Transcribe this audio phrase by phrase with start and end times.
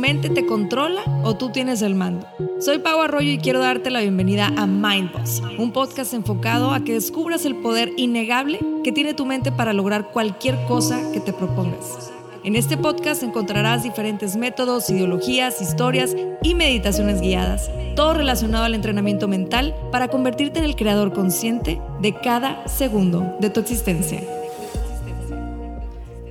[0.00, 2.26] mente te controla o tú tienes el mando.
[2.58, 6.94] Soy Pau Arroyo y quiero darte la bienvenida a Mindboss, un podcast enfocado a que
[6.94, 12.10] descubras el poder innegable que tiene tu mente para lograr cualquier cosa que te propongas.
[12.42, 19.28] En este podcast encontrarás diferentes métodos, ideologías, historias y meditaciones guiadas, todo relacionado al entrenamiento
[19.28, 24.39] mental para convertirte en el creador consciente de cada segundo de tu existencia.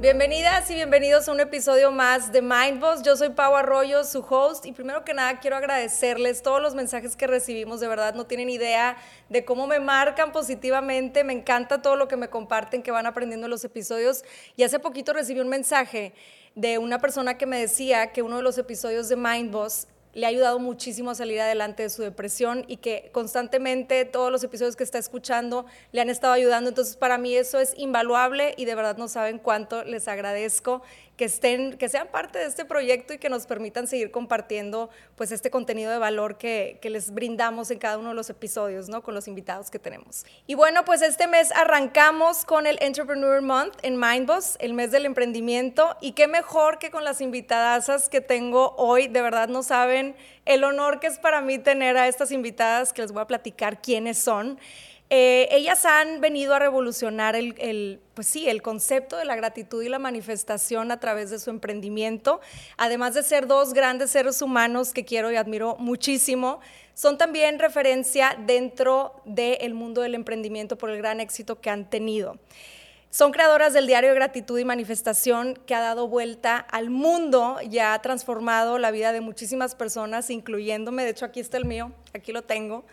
[0.01, 3.03] Bienvenidas y bienvenidos a un episodio más de Mindboss.
[3.03, 7.17] Yo soy Pau Arroyo, su host, y primero que nada quiero agradecerles todos los mensajes
[7.17, 7.81] que recibimos.
[7.81, 8.95] De verdad, no tienen idea
[9.27, 11.25] de cómo me marcan positivamente.
[11.25, 14.23] Me encanta todo lo que me comparten, que van aprendiendo los episodios.
[14.55, 16.13] Y hace poquito recibí un mensaje
[16.55, 20.29] de una persona que me decía que uno de los episodios de Mindboss le ha
[20.29, 24.83] ayudado muchísimo a salir adelante de su depresión y que constantemente todos los episodios que
[24.83, 26.69] está escuchando le han estado ayudando.
[26.69, 30.81] Entonces, para mí eso es invaluable y de verdad no saben cuánto les agradezco
[31.19, 35.33] que estén, que sean parte de este proyecto y que nos permitan seguir compartiendo pues
[35.33, 39.03] este contenido de valor que, que, les brindamos en cada uno de los episodios, ¿no?
[39.03, 40.25] Con los invitados que tenemos.
[40.47, 45.05] Y bueno, pues este mes arrancamos con el Entrepreneur Month en Mindboss, el mes del
[45.05, 50.15] emprendimiento, y qué mejor que con las invitadas que tengo hoy, de verdad no saben
[50.45, 53.81] el honor que es para mí tener a estas invitadas que les voy a platicar
[53.81, 54.57] quiénes son.
[55.11, 59.89] Eh, ellas han venido a revolucionar el, pues sí, el concepto de la gratitud y
[59.89, 62.41] la manifestación a través de su emprendimiento,
[62.77, 66.59] además de ser dos grandes seres humanos que quiero y admiro muchísimo.
[66.93, 72.37] Son también referencia dentro del mundo del emprendimiento por el gran éxito que han tenido.
[73.09, 77.79] Son creadoras del diario de gratitud y manifestación que ha dado vuelta al mundo y
[77.79, 81.03] ha transformado la vida de muchísimas personas, incluyéndome.
[81.03, 82.85] De hecho, aquí está el mío, aquí lo tengo.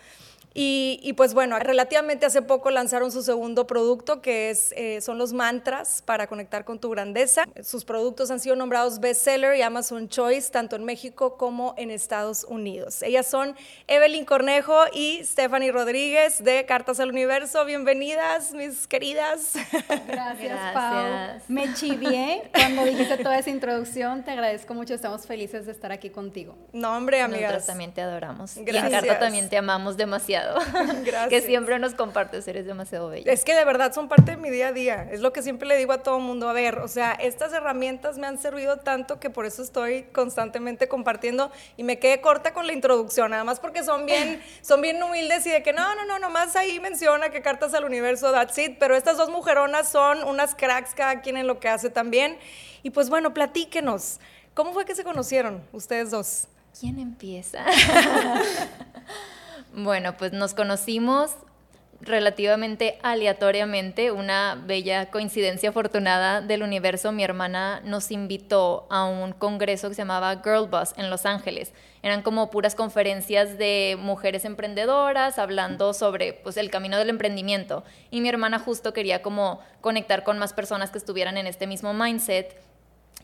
[0.58, 5.34] Y, pues bueno, relativamente hace poco lanzaron su segundo producto, que es, eh, son los
[5.34, 7.44] mantras para conectar con tu grandeza.
[7.62, 12.44] Sus productos han sido nombrados bestseller y Amazon Choice, tanto en México como en Estados
[12.44, 13.02] Unidos.
[13.02, 13.54] Ellas son
[13.86, 17.66] Evelyn Cornejo y Stephanie Rodríguez de Cartas al Universo.
[17.66, 19.56] Bienvenidas, mis queridas.
[20.08, 21.38] Gracias, Pau.
[21.48, 24.24] Me chivié cuando dijiste toda esa introducción.
[24.24, 24.94] Te agradezco mucho.
[24.94, 26.56] Estamos felices de estar aquí contigo.
[26.72, 27.42] No, hombre, amigas.
[27.42, 28.54] Nosotros también te adoramos.
[28.56, 28.74] Gracias.
[28.74, 30.45] Y en Carta también te amamos demasiado.
[31.04, 31.28] Gracias.
[31.28, 33.32] Que siempre nos compartes, eres demasiado bella.
[33.32, 35.08] Es que de verdad son parte de mi día a día.
[35.10, 36.48] Es lo que siempre le digo a todo mundo.
[36.48, 40.88] A ver, o sea, estas herramientas me han servido tanto que por eso estoy constantemente
[40.88, 45.02] compartiendo y me quedé corta con la introducción, nada más porque son bien, son bien
[45.02, 48.56] humildes y de que no, no, no, nomás ahí menciona que cartas al universo, that's
[48.58, 48.76] it.
[48.78, 52.38] Pero estas dos mujeronas son unas cracks cada quien en lo que hace también.
[52.82, 54.20] Y pues bueno, platíquenos.
[54.54, 56.48] ¿Cómo fue que se conocieron ustedes dos?
[56.78, 57.64] ¿Quién empieza?
[59.72, 61.36] Bueno, pues nos conocimos
[62.00, 67.12] relativamente aleatoriamente, una bella coincidencia afortunada del universo.
[67.12, 71.72] Mi hermana nos invitó a un congreso que se llamaba Girl Bus en Los Ángeles.
[72.02, 77.84] Eran como puras conferencias de mujeres emprendedoras hablando sobre pues, el camino del emprendimiento.
[78.10, 81.94] Y mi hermana justo quería como conectar con más personas que estuvieran en este mismo
[81.94, 82.65] mindset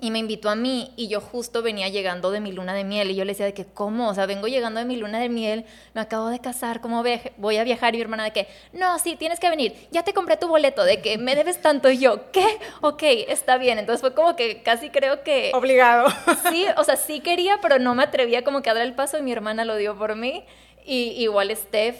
[0.00, 3.10] y me invitó a mí y yo justo venía llegando de mi luna de miel
[3.10, 4.08] y yo le decía de que, ¿cómo?
[4.08, 5.64] O sea, vengo llegando de mi luna de miel,
[5.94, 7.04] me acabo de casar, ¿cómo
[7.36, 7.94] voy a viajar?
[7.94, 10.82] Y mi hermana de que, no, sí, tienes que venir, ya te compré tu boleto,
[10.82, 12.44] de que me debes tanto y yo, ¿qué?
[12.81, 13.78] Ok, está bien.
[13.78, 15.52] Entonces fue como que casi creo que...
[15.54, 16.08] Obligado.
[16.50, 19.19] Sí, o sea, sí quería, pero no me atrevía como que a dar el paso
[19.19, 20.44] y mi hermana lo dio por mí.
[20.84, 21.97] Y igual Steph,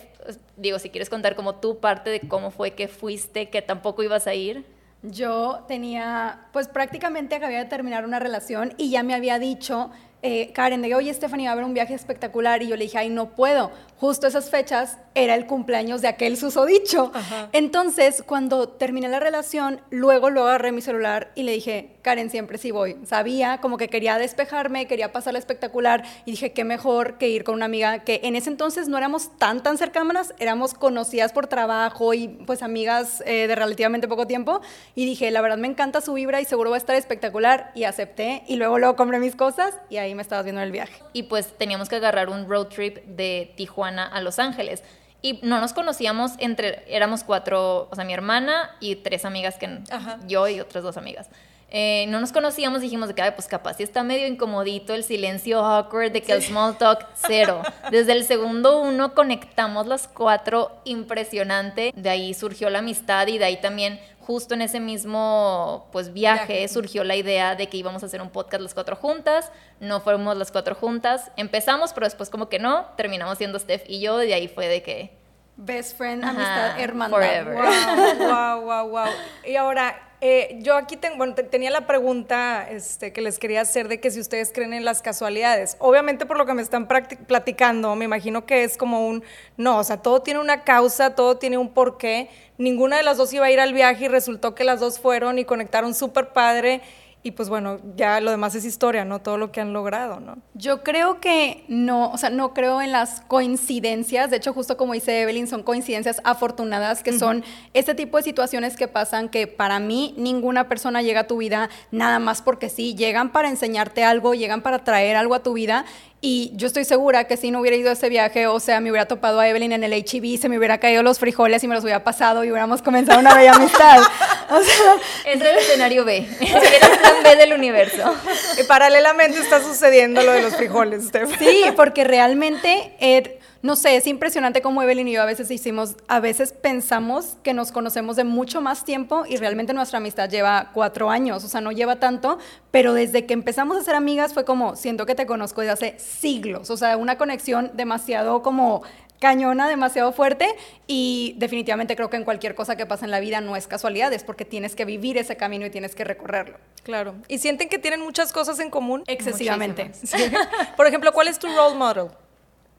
[0.57, 4.27] digo, si quieres contar como tu parte de cómo fue que fuiste, que tampoco ibas
[4.27, 4.65] a ir.
[5.03, 9.91] Yo tenía, pues prácticamente acabé de terminar una relación y ya me había dicho
[10.25, 12.63] eh, Karen, de oye, Stephanie, va a haber un viaje espectacular.
[12.63, 13.73] Y yo le dije, ay, no puedo.
[13.97, 17.13] Justo esas fechas era el cumpleaños de aquel susodicho.
[17.53, 22.59] Entonces, cuando terminé la relación, luego lo agarré mi celular y le dije, Karen, siempre
[22.59, 22.97] sí voy.
[23.07, 27.55] Sabía como que quería despejarme, quería pasarla espectacular y dije, qué mejor que ir con
[27.55, 32.13] una amiga que en ese entonces no éramos tan, tan cercanas, éramos conocidas por trabajo
[32.13, 34.61] y pues amigas eh, de relativamente poco tiempo.
[34.95, 37.71] Y dije, la verdad me encanta su vibra y seguro va a estar espectacular.
[37.75, 41.03] Y acepté y luego, luego compré mis cosas y ahí me estabas viendo el viaje.
[41.13, 44.83] Y pues teníamos que agarrar un road trip de Tijuana a Los Ángeles
[45.23, 49.79] y no nos conocíamos entre, éramos cuatro, o sea, mi hermana y tres amigas que
[50.27, 51.31] yo y otras dos amigas.
[51.75, 55.65] Eh, no nos conocíamos, dijimos de que, pues capaz si está medio incomodito el silencio
[55.65, 57.63] awkward, de que el small talk, cero.
[57.91, 61.95] Desde el segundo uno conectamos las cuatro, impresionante.
[61.97, 66.69] De ahí surgió la amistad y de ahí también, justo en ese mismo pues viaje,
[66.69, 69.51] surgió la idea de que íbamos a hacer un podcast las cuatro juntas.
[69.81, 71.31] No fuimos las cuatro juntas.
[71.39, 74.69] Empezamos, pero después como que no, terminamos siendo Steph y yo, y de ahí fue
[74.69, 75.22] de que
[75.57, 77.19] Best friend, Ajá, amistad, hermandad.
[77.19, 77.55] forever.
[77.55, 79.13] Wow, wow, wow, wow.
[79.47, 83.61] Y ahora, eh, yo aquí tengo, bueno, te- tenía la pregunta este, que les quería
[83.61, 85.77] hacer de que si ustedes creen en las casualidades.
[85.79, 89.23] Obviamente por lo que me están platicando, me imagino que es como un,
[89.57, 92.31] no, o sea, todo tiene una causa, todo tiene un porqué.
[92.57, 95.39] Ninguna de las dos iba a ir al viaje y resultó que las dos fueron
[95.39, 96.81] y conectaron súper padre.
[97.25, 99.21] Y pues bueno, ya lo demás es historia, ¿no?
[99.21, 100.39] Todo lo que han logrado, ¿no?
[100.55, 104.31] Yo creo que no, o sea, no creo en las coincidencias.
[104.31, 108.77] De hecho, justo como dice Evelyn, son coincidencias afortunadas, que son este tipo de situaciones
[108.77, 112.95] que pasan que para mí ninguna persona llega a tu vida nada más porque sí.
[112.97, 115.85] Llegan para enseñarte algo, llegan para traer algo a tu vida.
[116.25, 118.93] Y yo estoy segura que si no hubiera ido a ese viaje, o sea, me
[118.93, 121.75] hubiera topado a Evelyn en el HEB, se me hubiera caído los frijoles y me
[121.75, 124.01] los hubiera pasado y hubiéramos comenzado una bella amistad.
[124.53, 126.19] O sea, Es el escenario B.
[126.41, 126.61] Era
[126.93, 128.15] el plan B del universo.
[128.61, 131.39] Y paralelamente está sucediendo lo de los frijoles, Steph.
[131.39, 135.97] Sí, porque realmente, eh, no sé, es impresionante como Evelyn y yo a veces hicimos,
[136.09, 140.71] a veces pensamos que nos conocemos de mucho más tiempo y realmente nuestra amistad lleva
[140.75, 142.39] cuatro años, o sea, no lleva tanto,
[142.73, 145.99] pero desde que empezamos a ser amigas fue como, siento que te conozco desde hace
[145.99, 148.83] siglos, o sea, una conexión demasiado como
[149.21, 150.49] cañona, demasiado fuerte
[150.89, 154.13] y definitivamente creo que en cualquier cosa que pasa en la vida no es casualidad,
[154.13, 156.59] es porque tienes que vivir ese camino y tienes que recorrerlo.
[156.83, 157.15] Claro.
[157.29, 159.05] ¿Y sienten que tienen muchas cosas en común?
[159.07, 159.93] Excesivamente.
[160.03, 160.31] Sí.
[160.77, 162.09] Por ejemplo, ¿cuál es tu role model?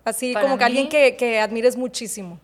[0.05, 2.39] Así Para como que alguien que, que admires muchísimo.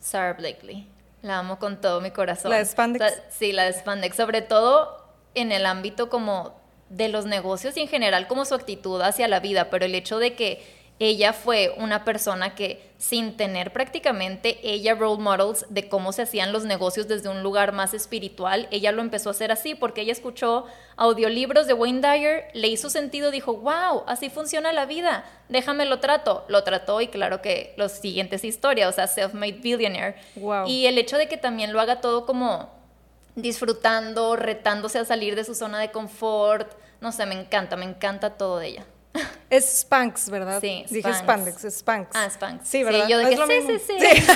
[0.00, 0.86] Sarah Blakely.
[1.22, 2.50] La amo con todo mi corazón.
[2.50, 3.04] ¿La de Spandex?
[3.04, 4.16] O sea, sí, la de Spandex.
[4.16, 5.04] Sobre todo
[5.34, 6.54] en el ámbito como
[6.88, 10.18] de los negocios y en general como su actitud hacia la vida, pero el hecho
[10.18, 10.64] de que
[11.00, 16.52] ella fue una persona que sin tener prácticamente ella role models de cómo se hacían
[16.52, 20.12] los negocios desde un lugar más espiritual, ella lo empezó a hacer así porque ella
[20.12, 20.66] escuchó
[20.96, 26.00] audiolibros de Wayne Dyer, le hizo sentido, dijo, wow, así funciona la vida, déjame lo
[26.00, 30.16] trato, lo trató y claro que los siguientes historias, o sea, self-made billionaire.
[30.34, 30.66] Wow.
[30.66, 32.76] Y el hecho de que también lo haga todo como
[33.36, 38.30] disfrutando, retándose a salir de su zona de confort, no sé, me encanta, me encanta
[38.30, 38.86] todo de ella.
[39.50, 40.60] Es Spanx, ¿verdad?
[40.60, 41.18] Sí, Dije Spanx.
[41.20, 42.10] Spandex, es Spanx.
[42.14, 42.68] Ah, Spanx.
[42.68, 43.08] Sí, Sí, ¿verdad?
[43.08, 43.78] yo de Es que lo sí, mismo.
[43.78, 44.32] sí, sí.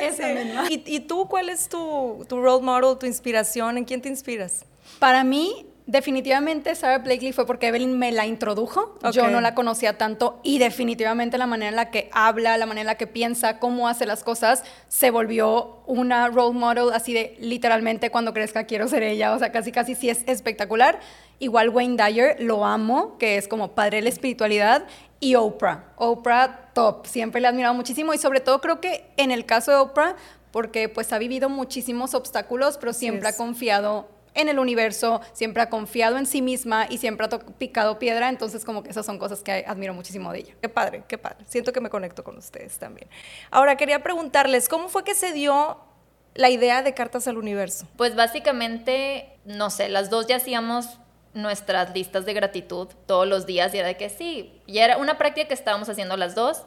[0.02, 0.66] Esa misma.
[0.70, 3.78] ¿Y, y tú cuál es tu, tu role model, tu inspiración?
[3.78, 4.64] ¿En quién te inspiras?
[4.98, 8.98] Para mí, definitivamente Sarah Blakely fue porque Evelyn me la introdujo.
[9.12, 12.82] Yo no la conocía tanto y definitivamente la manera en la que habla, la manera
[12.82, 17.36] en la que piensa, cómo hace las cosas, se volvió una role model así de
[17.40, 19.32] literalmente cuando crezca quiero ser ella.
[19.34, 20.98] O sea, casi casi sí es espectacular.
[21.38, 24.86] Igual Wayne Dyer, lo amo, que es como padre de la espiritualidad.
[25.20, 25.92] Y Oprah.
[25.96, 27.06] Oprah, top.
[27.06, 30.16] Siempre le he admirado muchísimo y sobre todo creo que en el caso de Oprah,
[30.50, 35.70] porque pues ha vivido muchísimos obstáculos, pero siempre ha confiado en el universo, siempre ha
[35.70, 39.42] confiado en sí misma y siempre ha picado piedra, entonces como que esas son cosas
[39.42, 40.54] que admiro muchísimo de ella.
[40.60, 41.44] Qué padre, qué padre.
[41.48, 43.08] Siento que me conecto con ustedes también.
[43.50, 45.78] Ahora, quería preguntarles, ¿cómo fue que se dio
[46.34, 47.88] la idea de Cartas al Universo?
[47.96, 50.98] Pues básicamente, no sé, las dos ya hacíamos
[51.36, 55.18] nuestras listas de gratitud todos los días y era de que sí, ya era una
[55.18, 56.62] práctica que estábamos haciendo las dos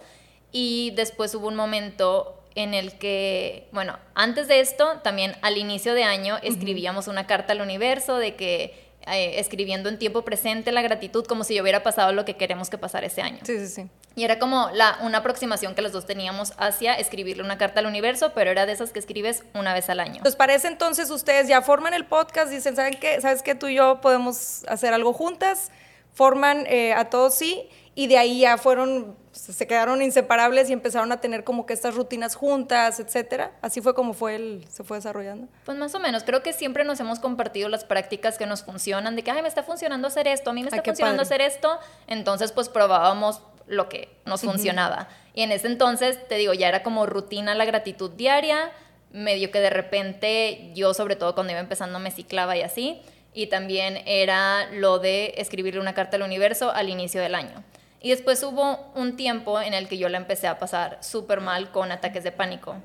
[0.51, 5.93] y después hubo un momento en el que, bueno, antes de esto, también al inicio
[5.93, 10.81] de año escribíamos una carta al universo de que eh, escribiendo en tiempo presente la
[10.81, 13.39] gratitud como si ya hubiera pasado lo que queremos que pasara ese año.
[13.43, 13.87] Sí, sí, sí.
[14.15, 17.85] Y era como la, una aproximación que los dos teníamos hacia escribirle una carta al
[17.85, 20.21] universo, pero era de esas que escribes una vez al año.
[20.23, 22.51] ¿Les parece entonces ustedes ya forman el podcast?
[22.51, 23.21] Dicen, ¿saben qué?
[23.21, 23.55] ¿Sabes qué?
[23.55, 25.71] Tú y yo podemos hacer algo juntas.
[26.13, 27.69] Forman eh, a todos sí.
[27.99, 31.95] Y de ahí ya fueron, se quedaron inseparables y empezaron a tener como que estas
[31.95, 33.51] rutinas juntas, etcétera.
[33.61, 35.49] Así fue como fue el, se fue desarrollando.
[35.65, 39.17] Pues más o menos, creo que siempre nos hemos compartido las prácticas que nos funcionan,
[39.17, 41.23] de que, ay, me está funcionando hacer esto, a mí me Ay, está qué funcionando
[41.23, 41.43] padre.
[41.43, 41.77] hacer esto,
[42.07, 45.09] entonces pues probábamos lo que nos funcionaba.
[45.33, 48.71] Y en ese entonces, te digo, ya era como rutina la gratitud diaria,
[49.11, 53.01] medio que de repente yo, sobre todo cuando iba empezando, me ciclaba y así,
[53.33, 57.61] y también era lo de escribirle una carta al universo al inicio del año.
[58.01, 61.71] Y después hubo un tiempo en el que yo la empecé a pasar súper mal
[61.71, 62.75] con ataques de pánico.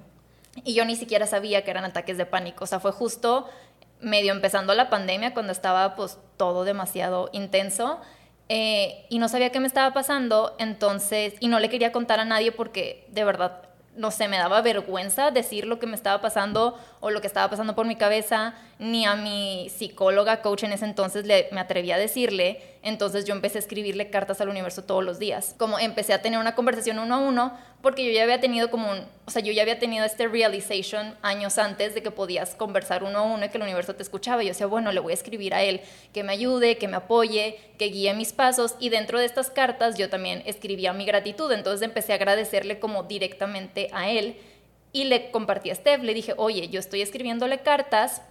[0.65, 2.65] Y yo ni siquiera sabía que eran ataques de pánico.
[2.65, 3.49] O sea, fue justo
[4.01, 8.01] medio empezando la pandemia cuando estaba pues todo demasiado intenso.
[8.49, 12.27] eh, y no sabía qué me estaba pasando, entonces, y no le quería contar a
[12.27, 13.63] nadie porque de verdad,
[13.97, 17.49] no sé, me daba vergüenza decir lo que me estaba pasando o lo que estaba
[17.49, 21.93] pasando por mi cabeza, ni a mi psicóloga, coach en ese entonces le, me atreví
[21.93, 26.13] a decirle, entonces yo empecé a escribirle cartas al universo todos los días, como empecé
[26.13, 28.87] a tener una conversación uno a uno, porque yo ya había tenido como
[29.27, 33.19] o sea, yo ya había tenido este realization años antes de que podías conversar uno
[33.19, 35.55] a uno y que el universo te escuchaba, yo decía, bueno, le voy a escribir
[35.55, 35.81] a él,
[36.13, 39.97] que me ayude, que me apoye, que guíe mis pasos, y dentro de estas cartas
[39.97, 44.37] yo también escribía mi gratitud, entonces empecé a agradecerle como directamente a él,
[44.93, 48.23] y le compartí a Steph, le dije, oye, yo estoy escribiéndole cartas,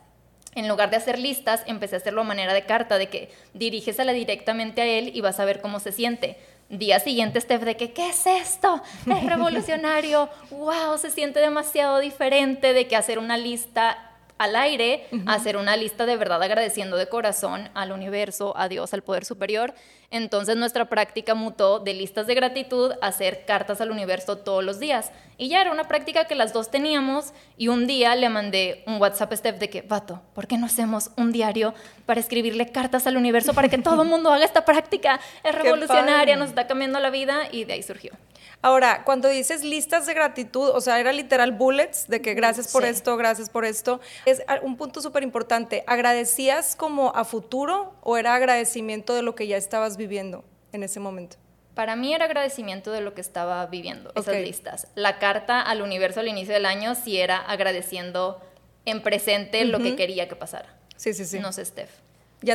[0.56, 4.14] en lugar de hacer listas, empecé a hacerlo a manera de carta, de que dirígesela
[4.14, 6.38] directamente a él y vas a ver cómo se siente.
[6.70, 8.82] Día siguiente, Steph, de que, ¿qué es esto?
[9.06, 15.58] Es revolucionario, wow, se siente demasiado diferente de que hacer una lista al aire, hacer
[15.58, 19.74] una lista de verdad agradeciendo de corazón al universo, a Dios, al poder superior.
[20.14, 24.80] Entonces nuestra práctica mutó de listas de gratitud a hacer cartas al universo todos los
[24.80, 25.12] días.
[25.40, 29.02] Y ya era una práctica que las dos teníamos y un día le mandé un
[29.02, 31.74] WhatsApp a Steph de que, vato, ¿por qué no hacemos un diario
[32.06, 35.20] para escribirle cartas al universo para que todo el mundo haga esta práctica?
[35.44, 38.12] Es revolucionaria, nos está cambiando la vida y de ahí surgió.
[38.62, 42.86] Ahora, cuando dices listas de gratitud, o sea, era literal bullets de que gracias por
[42.86, 44.00] esto, gracias por esto.
[44.26, 45.84] Es un punto súper importante.
[45.86, 50.03] ¿Agradecías como a futuro o era agradecimiento de lo que ya estabas viviendo
[50.72, 51.38] en ese momento?
[51.76, 54.88] Para mí era agradecimiento de lo que estaba viviendo, esas listas.
[54.96, 58.42] La carta al universo al inicio del año sí era agradeciendo
[58.86, 60.78] en presente lo que quería que pasara.
[60.98, 61.40] Sí, sí, sí.
[61.40, 61.90] No sé, Steph.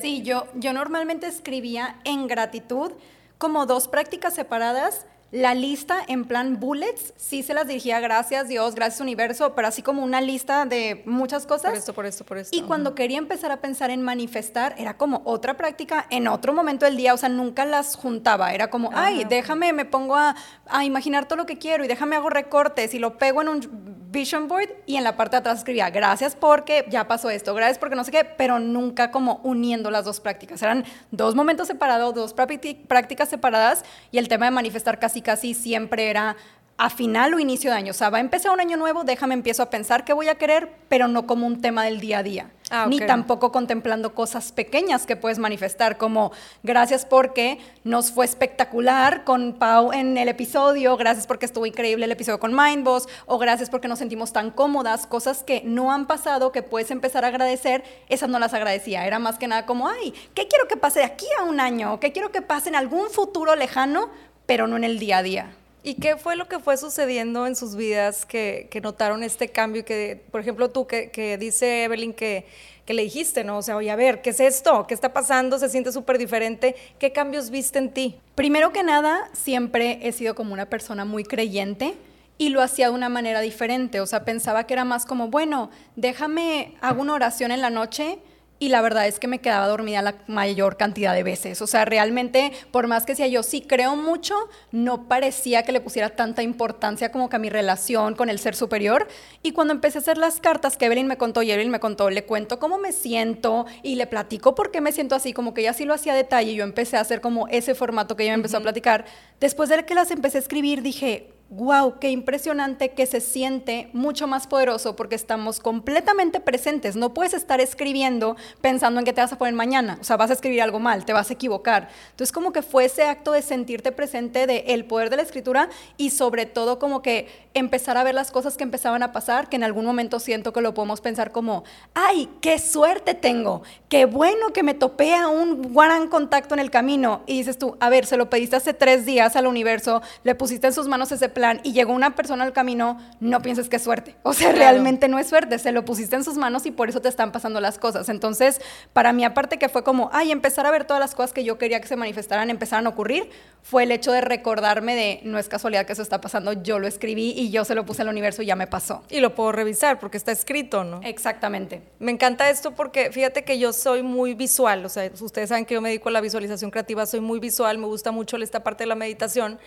[0.01, 2.93] sí, yo, yo normalmente escribía en gratitud
[3.39, 8.75] como dos prácticas separadas la lista en plan bullets, sí se las dirigía gracias Dios,
[8.75, 11.71] gracias universo, pero así como una lista de muchas cosas.
[11.71, 12.57] Por esto, por esto, por esto.
[12.57, 16.87] Y cuando quería empezar a pensar en manifestar, era como otra práctica en otro momento
[16.87, 20.35] del día, o sea, nunca las juntaba, era como, ay, déjame, me pongo a,
[20.67, 23.99] a, imaginar todo lo que quiero y déjame hago recortes y lo pego en un
[24.11, 27.79] vision board y en la parte de atrás escribía, gracias porque ya pasó esto, gracias
[27.79, 30.63] porque no sé qué, pero nunca como uniendo las dos prácticas.
[30.63, 36.11] Eran dos momentos separados, dos prácticas separadas y el tema de manifestar casi casi siempre
[36.11, 36.37] era
[36.79, 37.91] a final o inicio de año.
[37.91, 40.37] O sea, va a empezar un año nuevo, déjame empiezo a pensar qué voy a
[40.37, 42.51] querer, pero no como un tema del día a día.
[42.71, 46.33] Ah, Ni tampoco contemplando cosas pequeñas que puedes manifestar, como
[46.63, 52.13] gracias porque nos fue espectacular con Pau en el episodio, gracias porque estuvo increíble el
[52.13, 56.53] episodio con Mindboss, o gracias porque nos sentimos tan cómodas, cosas que no han pasado,
[56.53, 59.07] que puedes empezar a agradecer, esas no las agradecía.
[59.07, 61.99] Era más que nada como, ay, ¿qué quiero que pase de aquí a un año?
[62.01, 64.11] ¿Qué quiero que pase en algún futuro lejano?
[64.49, 65.53] Pero no en el día a día.
[65.83, 69.85] ¿Y qué fue lo que fue sucediendo en sus vidas que, notaron este cambio?
[69.85, 72.47] Que, por ejemplo, tú que, dice Evelyn que,
[72.87, 73.59] que, le dijiste, ¿no?
[73.59, 74.87] O sea, oye, a ver, ¿qué es esto?
[74.87, 75.59] ¿Qué está pasando?
[75.59, 76.75] Se siente súper diferente.
[76.99, 78.19] ¿Qué cambios viste en ti?
[78.35, 81.95] Primero que nada, siempre he sido como una persona muy creyente
[82.39, 84.01] y lo hacía de una manera diferente.
[84.01, 88.19] O sea, pensaba que era más como, bueno, déjame, hago una oración en la noche
[88.59, 91.63] y la verdad es que me quedaba dormida la mayor cantidad de veces.
[91.63, 94.35] O sea, realmente, por más que sea yo sí creo mucho,
[94.73, 98.57] no parecía que le pusiera tanta importancia como que a mi relación con el ser
[98.57, 99.07] superior.
[99.43, 102.11] Y cuando empecé a hacer las cartas que Evelyn me contó y Evelyn me contó,
[102.11, 105.61] le cuento cómo me siento y le platico por qué me siento así, como que
[105.61, 106.53] ella sí lo hacía a detalle.
[106.53, 109.05] Y yo empecé a hacer como ese formato que ella me empezó a platicar.
[109.41, 114.27] Después de que las empecé a escribir, dije, wow, qué impresionante que se siente mucho
[114.27, 116.95] más poderoso porque estamos completamente presentes.
[116.95, 119.97] No puedes estar escribiendo pensando en qué te vas a poner mañana.
[120.01, 121.89] O sea, vas a escribir algo mal, te vas a equivocar.
[122.11, 125.71] Entonces, como que fue ese acto de sentirte presente de el poder de la escritura
[125.97, 129.57] y sobre todo como que empezar a ver las cosas que empezaban a pasar, que
[129.57, 131.65] en algún momento siento que lo podemos pensar como,
[131.95, 136.71] ay, qué suerte tengo, qué bueno que me topé a un gran contacto en el
[136.71, 137.23] camino.
[137.27, 140.67] Y dices tú, a ver, se lo pediste hace tres días al universo, le pusiste
[140.67, 143.83] en sus manos ese plan y llegó una persona al camino, no pienses que es
[143.85, 144.17] suerte.
[144.25, 147.01] O sea, realmente no es suerte, se lo pusiste en sus manos y por eso
[147.01, 148.09] te están pasando las cosas.
[148.09, 148.61] Entonces,
[148.93, 151.57] para mí, aparte que fue como, ay, empezar a ver todas las cosas que yo
[151.57, 153.31] quería que se manifestaran, empezaran a ocurrir,
[153.63, 156.89] fue el hecho de recordarme de, no es casualidad que eso está pasando, yo lo
[156.89, 159.05] escribí y yo se lo puse al universo y ya me pasó.
[159.09, 161.01] Y lo puedo revisar porque está escrito, ¿no?
[161.05, 161.83] Exactamente.
[162.01, 165.75] Me encanta esto porque fíjate que yo soy muy visual, o sea, ustedes saben que
[165.75, 168.85] yo me dedico a la visualización creativa, soy muy visual, me gusta mucho esta parte
[168.85, 169.59] de la meditación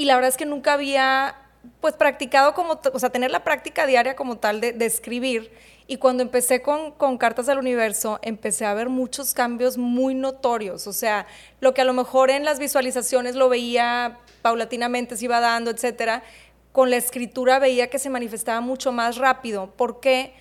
[0.00, 1.36] y la verdad es que nunca había
[1.82, 5.52] pues practicado como, o sea, tener la práctica diaria como tal de, escribir.
[5.86, 10.86] Y cuando empecé con, con, Cartas al Universo, empecé a ver muchos cambios muy notorios.
[10.86, 11.26] O sea,
[11.60, 16.22] lo que a lo mejor en las visualizaciones lo veía paulatinamente, se iba dando, etcétera,
[16.72, 19.70] con la escritura veía que se manifestaba mucho más rápido.
[19.76, 20.32] ¿Por qué?
[20.32, 20.40] porque,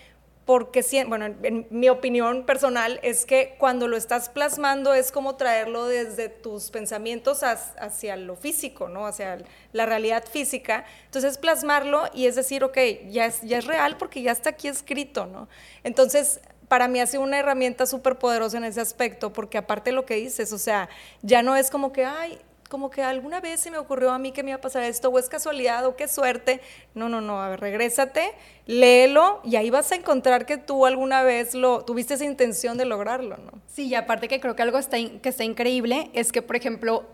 [1.08, 6.28] bueno, en, mi opinión personal es que cuando lo estás plasmando es como traerlo desde
[6.28, 9.06] tus pensamientos hacia lo físico, ¿no?
[9.06, 9.38] Hacia
[9.74, 10.86] la realidad física.
[11.06, 12.78] Entonces plasmarlo y es decir, ok,
[13.10, 15.48] ya es, ya es real porque ya está aquí escrito, ¿no?
[15.84, 19.96] Entonces, para mí ha sido una herramienta súper poderosa en ese aspecto, porque aparte de
[19.96, 20.90] lo que dices, o sea,
[21.22, 22.40] ya no es como que, ay,
[22.70, 25.10] como que alguna vez se me ocurrió a mí que me iba a pasar esto,
[25.10, 26.62] o es casualidad, o qué suerte.
[26.94, 28.32] No, no, no, a ver, regrésate,
[28.68, 32.86] léelo, y ahí vas a encontrar que tú alguna vez lo, tuviste esa intención de
[32.86, 33.60] lograrlo, ¿no?
[33.68, 37.06] Sí, y aparte que creo que algo está, que está increíble es que, por ejemplo,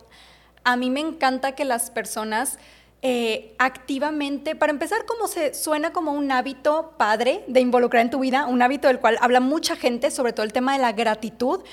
[0.65, 2.59] a mí me encanta que las personas
[3.01, 8.19] eh, activamente, para empezar, como se suena como un hábito padre de involucrar en tu
[8.19, 11.63] vida, un hábito del cual habla mucha gente, sobre todo el tema de la gratitud,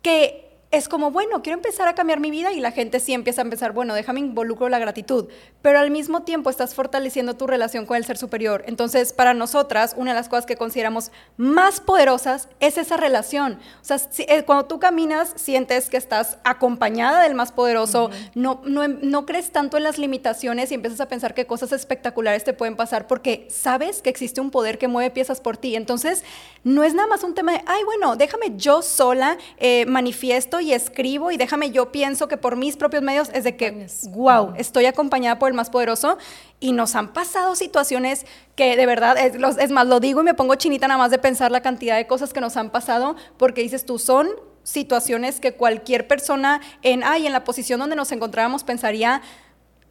[0.00, 0.45] que
[0.76, 3.44] es como, bueno, quiero empezar a cambiar mi vida y la gente sí empieza a
[3.44, 5.26] empezar, bueno, déjame involucro la gratitud,
[5.62, 8.62] pero al mismo tiempo estás fortaleciendo tu relación con el ser superior.
[8.66, 13.54] Entonces, para nosotras, una de las cosas que consideramos más poderosas es esa relación.
[13.80, 18.86] O sea, eh, cuando tú caminas, sientes que estás acompañada del más poderoso, no, no,
[18.86, 22.76] no crees tanto en las limitaciones y empiezas a pensar que cosas espectaculares te pueden
[22.76, 25.74] pasar porque sabes que existe un poder que mueve piezas por ti.
[25.74, 26.22] Entonces,
[26.64, 30.65] no es nada más un tema de, ay, bueno, déjame yo sola eh, manifiesto y
[30.72, 34.86] escribo y déjame yo pienso que por mis propios medios es de que, wow, estoy
[34.86, 36.18] acompañada por el más poderoso
[36.60, 40.34] y nos han pasado situaciones que de verdad, es, es más, lo digo y me
[40.34, 43.62] pongo chinita nada más de pensar la cantidad de cosas que nos han pasado porque
[43.62, 44.28] dices tú, son
[44.62, 49.22] situaciones que cualquier persona en, ay, en la posición donde nos encontrábamos pensaría,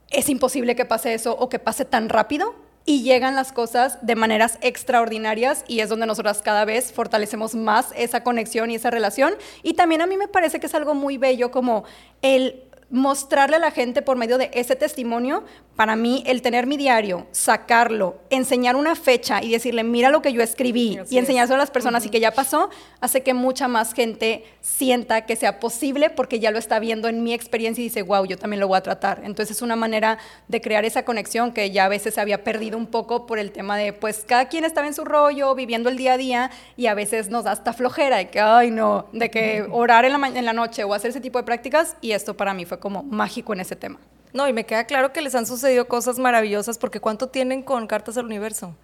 [0.10, 2.55] es imposible que pase eso o que pase tan rápido,
[2.86, 7.88] y llegan las cosas de maneras extraordinarias y es donde nosotras cada vez fortalecemos más
[7.96, 9.34] esa conexión y esa relación.
[9.63, 11.84] Y también a mí me parece que es algo muy bello como
[12.22, 15.44] el mostrarle a la gente por medio de ese testimonio,
[15.75, 20.32] para mí el tener mi diario, sacarlo, enseñar una fecha y decirle, mira lo que
[20.32, 22.70] yo escribí y enseñárselo a las personas y que ya pasó,
[23.01, 27.24] hace que mucha más gente sienta que sea posible porque ya lo está viendo en
[27.24, 29.22] mi experiencia y dice, wow, yo también lo voy a tratar.
[29.25, 32.77] Entonces es una manera de crear esa conexión que ya a veces se había perdido
[32.77, 35.98] un poco por el tema de, pues cada quien estaba en su rollo, viviendo el
[35.98, 39.30] día a día y a veces nos da hasta flojera de que, ay no, de
[39.30, 42.38] que orar en la, en la noche o hacer ese tipo de prácticas y esto
[42.38, 44.00] para mí fue como mágico en ese tema.
[44.34, 47.88] No, y me queda claro que les han sucedido cosas maravillosas, porque ¿cuánto tienen con
[47.88, 48.75] Cartas al Universo?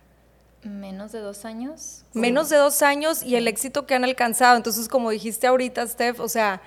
[0.63, 2.05] Menos de dos años.
[2.13, 4.55] Menos de dos años y el éxito que han alcanzado.
[4.55, 6.61] Entonces, como dijiste ahorita, Steph, o sea,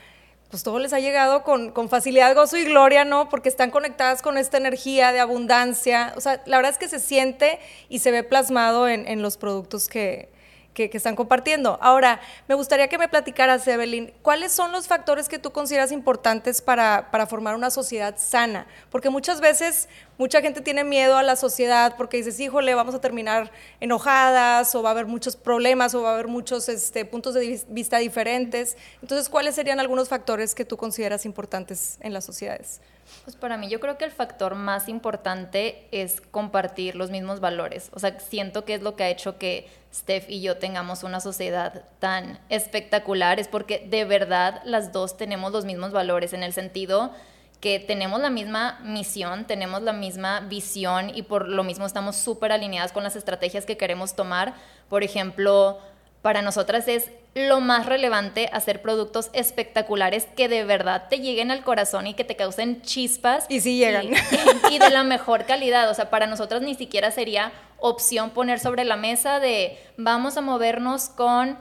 [0.51, 3.29] pues todo les ha llegado con, facilidad, gozo y gloria, ¿no?
[3.29, 6.13] Porque están conectadas con esta energía de abundancia.
[6.17, 9.89] O sea, la verdad es que se siente y se ve plasmado en los productos
[9.89, 10.34] que,
[10.75, 11.79] que, están compartiendo.
[11.81, 16.61] Ahora, me gustaría que me platicaras, Evelyn, ¿cuáles son los factores que tú consideras importantes
[16.61, 18.67] para, para, formar una sociedad sana?
[18.91, 23.01] Porque muchas veces mucha gente tiene miedo a la sociedad porque dices, híjole, vamos a
[23.01, 27.35] terminar enojadas o va a haber muchos problemas o va a haber muchos este, puntos
[27.35, 28.77] de vista diferentes.
[29.01, 32.81] Entonces, ¿cuáles serían algunos factores que tú consideras importantes en las sociedades?
[33.25, 37.91] Pues para mí yo creo que el factor más importante es compartir los mismos valores.
[37.93, 41.21] O sea, siento que es lo que ha hecho que Steph y yo tengamos una
[41.21, 46.53] sociedad tan espectacular, es porque de verdad las dos tenemos los mismos valores en el
[46.53, 47.13] sentido
[47.61, 52.53] que tenemos la misma misión, tenemos la misma visión y por lo mismo estamos súper
[52.53, 54.55] alineadas con las estrategias que queremos tomar.
[54.91, 55.79] Por ejemplo,
[56.25, 61.63] para nosotras es lo más relevante hacer productos espectaculares que de verdad te lleguen al
[61.63, 63.45] corazón y que te causen chispas.
[63.51, 64.07] Y sí llegan.
[64.71, 65.91] Y, de la mejor calidad.
[65.91, 70.41] O sea, para nosotras ni siquiera sería opción poner sobre la mesa de vamos a
[70.41, 71.59] movernos con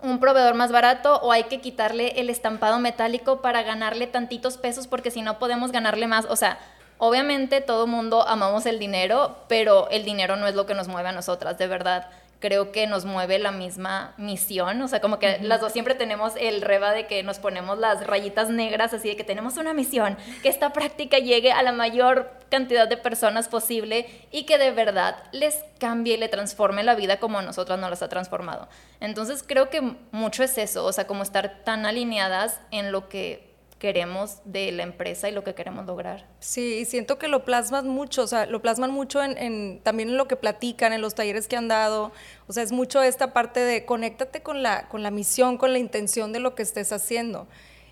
[0.00, 4.86] un proveedor más barato o hay que quitarle el estampado metálico para ganarle tantitos pesos
[4.86, 6.24] porque si no podemos ganarle más.
[6.30, 6.58] O sea,
[6.96, 11.10] obviamente todo mundo amamos el dinero, pero el dinero no es lo que nos mueve
[11.10, 12.08] a nosotras, de verdad
[12.42, 16.34] creo que nos mueve la misma misión, o sea, como que las dos siempre tenemos
[16.38, 20.18] el reba de que nos ponemos las rayitas negras, así de que tenemos una misión,
[20.42, 25.22] que esta práctica llegue a la mayor cantidad de personas posible y que de verdad
[25.30, 28.68] les cambie y le transforme la vida como nosotras nos las ha transformado.
[29.00, 33.51] Entonces creo que mucho es eso, o sea, como estar tan alineadas en lo que
[33.82, 36.24] queremos de la empresa y lo que queremos lograr.
[36.38, 40.28] Sí, siento que lo plasman mucho, o sea, lo plasman mucho en, también en lo
[40.28, 42.12] que platican, en los talleres que han dado,
[42.46, 45.80] o sea, es mucho esta parte de conéctate con la, con la misión, con la
[45.80, 47.48] intención de lo que estés haciendo.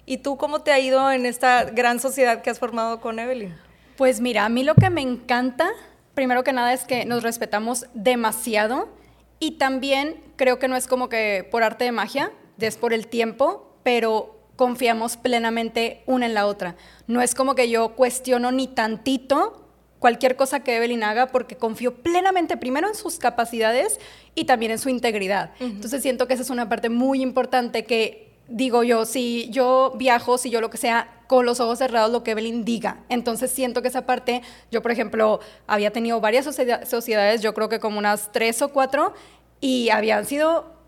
[0.06, 3.56] ¿Y tú cómo te ha ido en esta gran sociedad que has formado con Evelyn?
[3.96, 5.70] Pues mira, a mí lo que me encanta,
[6.14, 8.88] primero que nada, es que nos respetamos demasiado
[9.40, 13.08] y también creo que no es como que por arte de magia, es por el
[13.08, 16.76] tiempo, pero confiamos plenamente una en la otra.
[17.06, 19.66] No es como que yo cuestiono ni tantito
[19.98, 23.98] cualquier cosa que Evelyn haga porque confío plenamente primero en sus capacidades
[24.34, 25.52] y también en su integridad.
[25.60, 30.36] Entonces siento que esa es una parte muy importante que digo yo, si yo viajo,
[30.36, 32.98] si yo lo que sea, con los ojos cerrados lo que Evelyn diga.
[33.08, 37.80] Entonces siento que esa parte, yo por ejemplo, había tenido varias sociedades, yo creo que
[37.80, 39.14] como unas tres o cuatro,
[39.62, 40.79] y habían sido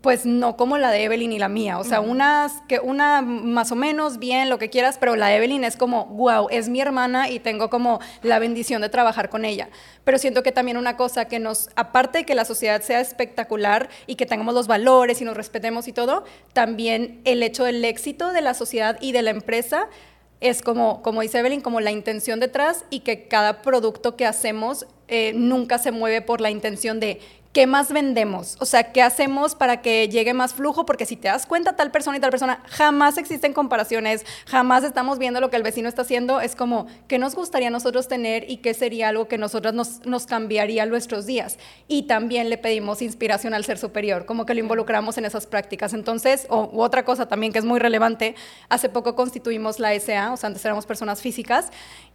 [0.00, 3.70] pues no como la de Evelyn y la mía, o sea, unas que una más
[3.70, 6.80] o menos bien, lo que quieras, pero la de Evelyn es como, wow, es mi
[6.80, 9.68] hermana y tengo como la bendición de trabajar con ella.
[10.02, 13.88] Pero siento que también una cosa que nos, aparte de que la sociedad sea espectacular
[14.08, 18.32] y que tengamos los valores y nos respetemos y todo, también el hecho del éxito
[18.32, 19.88] de la sociedad y de la empresa
[20.40, 24.86] es como, como dice Evelyn, como la intención detrás y que cada producto que hacemos
[25.06, 27.20] eh, nunca se mueve por la intención de
[27.52, 28.56] ¿qué más vendemos?
[28.60, 30.86] O sea, ¿qué hacemos para que llegue más flujo?
[30.86, 35.18] Porque si te das cuenta, tal persona y tal persona, jamás existen comparaciones, jamás estamos
[35.18, 36.40] viendo lo que el vecino está haciendo.
[36.40, 40.26] Es como, ¿qué nos gustaría nosotros tener y qué sería algo que nosotros nos, nos
[40.26, 41.58] cambiaría nuestros días?
[41.88, 45.92] Y también le pedimos inspiración al ser superior, como que lo involucramos en esas prácticas.
[45.92, 48.34] Entonces, o, otra cosa también que es muy relevante,
[48.70, 51.70] hace poco constituimos la SA, o sea, antes éramos personas físicas,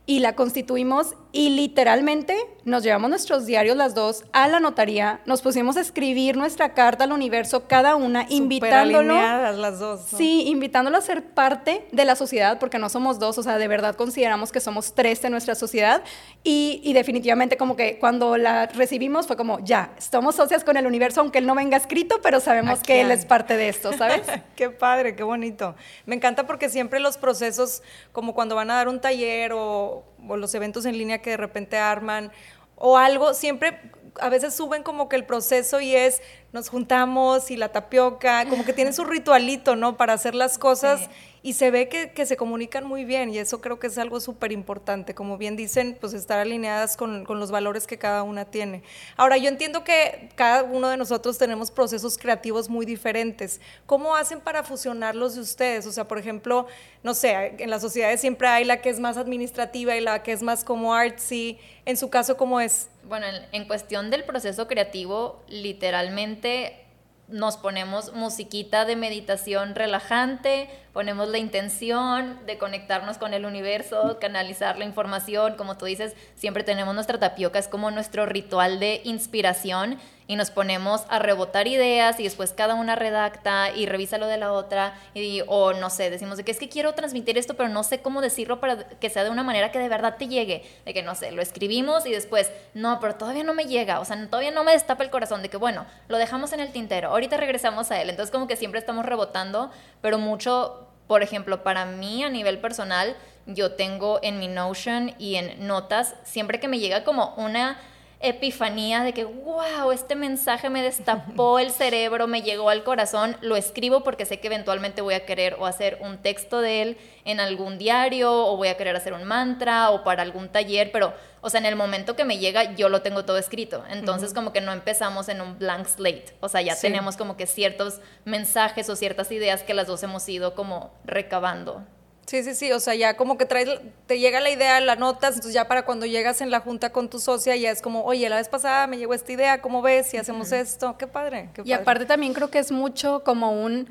[0.10, 5.42] y la constituimos y literalmente nos llevamos nuestros diarios las dos a la notaría, nos
[5.42, 9.14] pusimos a escribir nuestra carta al universo cada una, invitándolo.
[9.14, 10.02] las dos.
[10.18, 13.68] Sí, invitándolo a ser parte de la sociedad, porque no somos dos, o sea, de
[13.68, 16.02] verdad consideramos que somos tres en nuestra sociedad
[16.44, 20.88] y, y definitivamente como que cuando la recibimos fue como, ya, estamos socias con el
[20.88, 24.22] universo, aunque él no venga escrito, pero sabemos que él es parte de esto, ¿sabes?
[24.56, 25.76] qué padre, qué bonito.
[26.06, 29.97] Me encanta porque siempre los procesos, como cuando van a dar un taller o
[30.28, 32.32] o, los eventos en línea que de repente arman
[32.76, 33.80] o algo, siempre
[34.20, 38.66] a veces suben como que el proceso y es nos juntamos y la tapioca, como
[38.66, 39.98] que tienen su ritualito, ¿no?
[39.98, 41.10] Para hacer las cosas
[41.48, 44.52] y se ve que, se comunican muy bien y eso creo que es algo súper
[44.52, 45.16] importante.
[45.16, 48.84] Como bien dicen, pues estar alineadas con, los valores que cada una tiene.
[49.16, 53.62] Ahora, yo entiendo que cada uno de nosotros tenemos procesos creativos muy diferentes.
[53.86, 55.88] ¿Cómo hacen para fusionarlos de ustedes?
[55.88, 56.68] O sea, por ejemplo,
[57.02, 60.34] no sé, en las sociedades siempre hay la que es más administrativa y la que
[60.34, 61.60] es más como artsy.
[61.86, 62.90] En su caso, ¿cómo es?
[63.08, 66.87] Bueno, en cuestión del proceso creativo, literalmente
[67.28, 74.78] nos ponemos musiquita de meditación relajante, ponemos la intención de conectarnos con el universo, canalizar
[74.78, 79.98] la información, como tú dices, siempre tenemos nuestra tapioca, es como nuestro ritual de inspiración
[80.28, 84.38] y nos ponemos a rebotar ideas y después cada una redacta y revisa lo de
[84.38, 87.70] la otra y o no sé, decimos de que es que quiero transmitir esto pero
[87.70, 90.64] no sé cómo decirlo para que sea de una manera que de verdad te llegue,
[90.86, 94.06] de que no sé, lo escribimos y después, no, pero todavía no me llega, o
[94.06, 97.10] sea, todavía no me destapa el corazón de que bueno, lo dejamos en el tintero,
[97.10, 101.86] ahorita regresamos a él, entonces como que siempre estamos rebotando, pero mucho, por ejemplo, para
[101.86, 106.80] mí a nivel personal, yo tengo en mi Notion y en notas, siempre que me
[106.80, 107.80] llega como una
[108.20, 113.56] epifanía de que, wow, este mensaje me destapó el cerebro, me llegó al corazón, lo
[113.56, 117.40] escribo porque sé que eventualmente voy a querer o hacer un texto de él en
[117.40, 121.50] algún diario o voy a querer hacer un mantra o para algún taller, pero, o
[121.50, 123.84] sea, en el momento que me llega yo lo tengo todo escrito.
[123.90, 127.46] Entonces como que no empezamos en un blank slate, o sea, ya tenemos como que
[127.46, 131.84] ciertos mensajes o ciertas ideas que las dos hemos ido como recabando.
[132.28, 133.70] Sí, sí, sí, o sea, ya como que traes,
[134.06, 137.10] te llega la idea, la notas, entonces ya para cuando llegas en la junta con
[137.10, 140.08] tu socia ya es como, oye, la vez pasada me llegó esta idea, ¿cómo ves
[140.08, 140.98] si hacemos esto?
[140.98, 143.88] Qué padre, Y aparte también creo que es mucho como un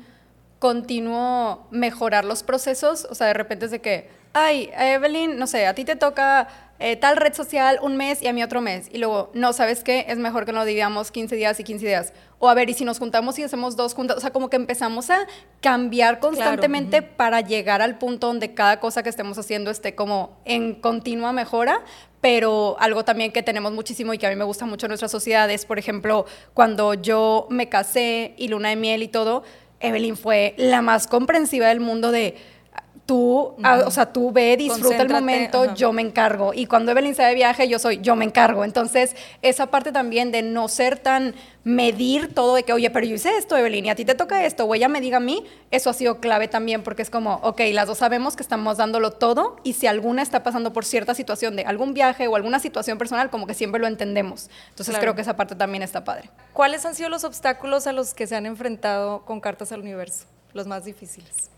[0.59, 5.65] continuo mejorar los procesos, o sea, de repente es de que, ay, Evelyn, no sé,
[5.65, 6.47] a ti te toca
[6.79, 8.89] eh, tal red social un mes y a mí otro mes.
[8.91, 10.05] Y luego, no, ¿sabes qué?
[10.07, 12.13] Es mejor que no digamos 15 días y 15 días.
[12.39, 14.57] O a ver, y si nos juntamos y hacemos dos juntas, o sea, como que
[14.57, 15.25] empezamos a
[15.59, 20.75] cambiar constantemente para llegar al punto donde cada cosa que estemos haciendo esté como en
[20.75, 21.81] continua mejora.
[22.21, 25.07] Pero algo también que tenemos muchísimo y que a mí me gusta mucho en nuestra
[25.07, 29.43] sociedad es, por ejemplo, cuando yo me casé y luna de miel y todo,
[29.79, 32.35] Evelyn fue la más comprensiva del mundo de
[33.07, 36.53] tú, ah, o sea, tú ve, disfruta el momento, yo me encargo.
[36.53, 38.65] Y cuando Evelyn se de viaje, yo soy, yo me encargo.
[38.65, 43.15] Entonces, esa parte también de no ser tan medir todo de que, oye, pero yo
[43.15, 45.45] hice esto, Evelyn, y a ti te toca esto, o ella me diga a mí,
[45.71, 49.11] eso ha sido clave también, porque es como, ok, las dos sabemos que estamos dándolo
[49.11, 52.97] todo, y si alguna está pasando por cierta situación de algún viaje o alguna situación
[52.97, 54.49] personal, como que siempre lo entendemos.
[54.69, 56.29] Entonces, creo que esa parte también está padre.
[56.53, 60.25] ¿Cuáles han sido los obstáculos a los que se han enfrentado con Cartas al Universo?
[60.53, 61.49] Los más difíciles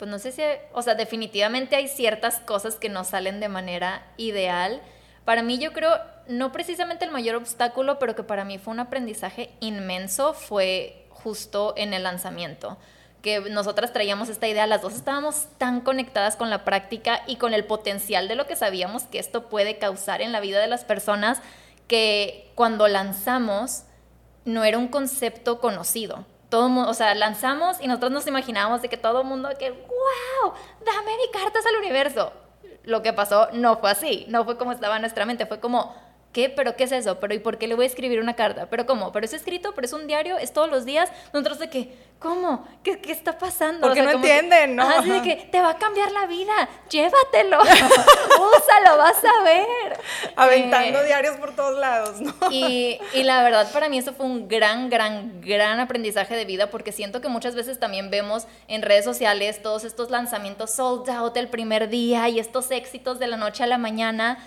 [0.00, 0.40] pues no sé si,
[0.72, 4.80] o sea, definitivamente hay ciertas cosas que no salen de manera ideal.
[5.26, 8.80] Para mí yo creo, no precisamente el mayor obstáculo, pero que para mí fue un
[8.80, 12.78] aprendizaje inmenso, fue justo en el lanzamiento
[13.20, 17.52] que nosotras traíamos esta idea, las dos estábamos tan conectadas con la práctica y con
[17.52, 20.86] el potencial de lo que sabíamos que esto puede causar en la vida de las
[20.86, 21.42] personas,
[21.88, 23.82] que cuando lanzamos
[24.46, 28.88] no era un concepto conocido todo mundo, o sea, lanzamos y nosotros nos imaginábamos de
[28.88, 30.52] que todo el mundo, que, wow,
[30.84, 32.32] dame mi cartas al universo.
[32.84, 35.94] Lo que pasó no fue así, no fue como estaba en nuestra mente, fue como,
[36.32, 36.48] ¿Qué?
[36.48, 37.18] ¿Pero qué es eso?
[37.18, 38.66] ¿Pero y por qué le voy a escribir una carta?
[38.70, 39.10] ¿Pero cómo?
[39.10, 39.72] ¿Pero es escrito?
[39.74, 40.38] ¿Pero es un diario?
[40.38, 41.10] ¿Es todos los días?
[41.32, 42.68] Nosotros de que, ¿cómo?
[42.84, 43.88] ¿Qué, qué está pasando?
[43.88, 44.88] Porque no entienden, ¿no?
[44.88, 49.98] Así de que te va a cambiar la vida, llévatelo, úsalo, vas a ver.
[50.36, 52.32] Aventando eh, diarios por todos lados, ¿no?
[52.50, 56.70] Y, y la verdad para mí eso fue un gran, gran, gran aprendizaje de vida
[56.70, 61.36] porque siento que muchas veces también vemos en redes sociales todos estos lanzamientos sold out
[61.36, 64.38] el primer día y estos éxitos de la noche a la mañana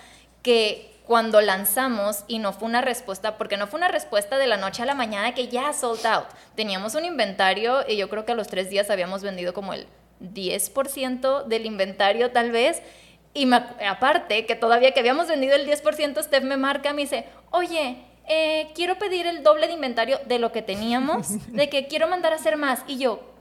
[0.42, 4.56] que cuando lanzamos y no fue una respuesta, porque no fue una respuesta de la
[4.56, 6.26] noche a la mañana que ya sold out.
[6.54, 9.86] Teníamos un inventario y yo creo que a los tres días habíamos vendido como el
[10.20, 12.82] 10% del inventario tal vez.
[13.34, 17.98] Y aparte, que todavía que habíamos vendido el 10%, Steph me marca, me dice, oye,
[18.26, 22.32] eh, quiero pedir el doble de inventario de lo que teníamos, de que quiero mandar
[22.32, 22.82] a hacer más.
[22.86, 23.33] Y yo,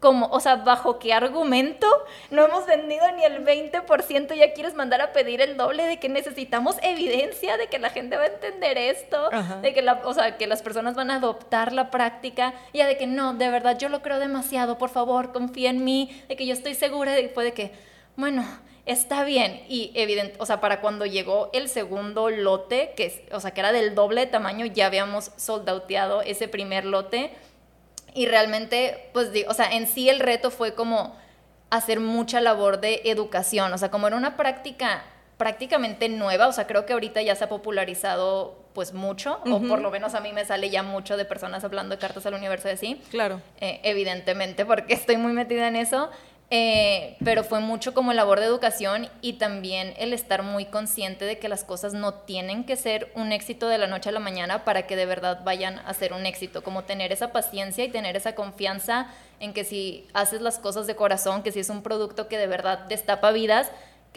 [0.00, 1.86] como, o sea, bajo qué argumento
[2.30, 6.08] no hemos vendido ni el 20%, ya quieres mandar a pedir el doble de que
[6.08, 9.28] necesitamos evidencia de que la gente va a entender esto,
[9.60, 12.96] de que la, o sea, que las personas van a adoptar la práctica, ya de
[12.96, 16.46] que no, de verdad yo lo creo demasiado, por favor, confía en mí, de que
[16.46, 17.72] yo estoy segura de, de que,
[18.16, 18.44] bueno,
[18.86, 23.50] está bien y evidente, o sea, para cuando llegó el segundo lote, que o sea,
[23.50, 27.32] que era del doble de tamaño, ya habíamos soldauteado ese primer lote
[28.14, 31.16] y realmente, pues, o sea, en sí el reto fue como
[31.70, 35.04] hacer mucha labor de educación, o sea, como era una práctica
[35.36, 39.80] prácticamente nueva, o sea, creo que ahorita ya se ha popularizado pues mucho, o por
[39.80, 42.68] lo menos a mí me sale ya mucho de personas hablando de cartas al universo
[42.68, 43.00] de sí.
[43.10, 43.40] Claro.
[43.60, 46.10] Eh, evidentemente, porque estoy muy metida en eso,
[46.52, 51.38] eh, pero fue mucho como labor de educación y también el estar muy consciente de
[51.38, 54.64] que las cosas no tienen que ser un éxito de la noche a la mañana
[54.64, 58.16] para que de verdad vayan a ser un éxito, como tener esa paciencia y tener
[58.16, 59.06] esa confianza
[59.38, 62.48] en que si haces las cosas de corazón, que si es un producto que de
[62.48, 63.70] verdad destapa vidas,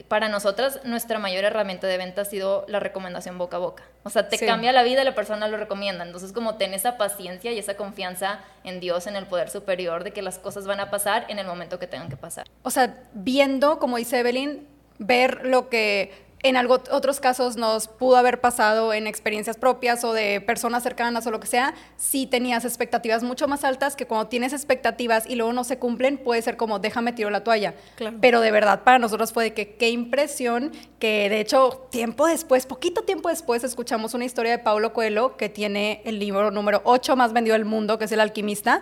[0.08, 3.84] para nosotras nuestra mayor herramienta de venta ha sido la recomendación boca a boca.
[4.02, 6.04] O sea, te cambia la vida y la persona lo recomienda.
[6.04, 10.12] Entonces, como ten esa paciencia y esa confianza en Dios, en el poder superior, de
[10.12, 12.48] que las cosas van a pasar en el momento que tengan que pasar.
[12.64, 16.12] O sea, viendo, como dice Evelyn, ver lo que
[16.44, 21.26] en algo, otros casos nos pudo haber pasado en experiencias propias o de personas cercanas
[21.26, 25.36] o lo que sea, si tenías expectativas mucho más altas que cuando tienes expectativas y
[25.36, 27.74] luego no se cumplen, puede ser como déjame tiro la toalla.
[28.20, 32.66] Pero de verdad para nosotros fue de que qué impresión que de hecho tiempo después,
[32.66, 37.16] poquito tiempo después, escuchamos una historia de Paulo Coelho que tiene el libro número 8
[37.16, 38.82] más vendido del mundo, que es El alquimista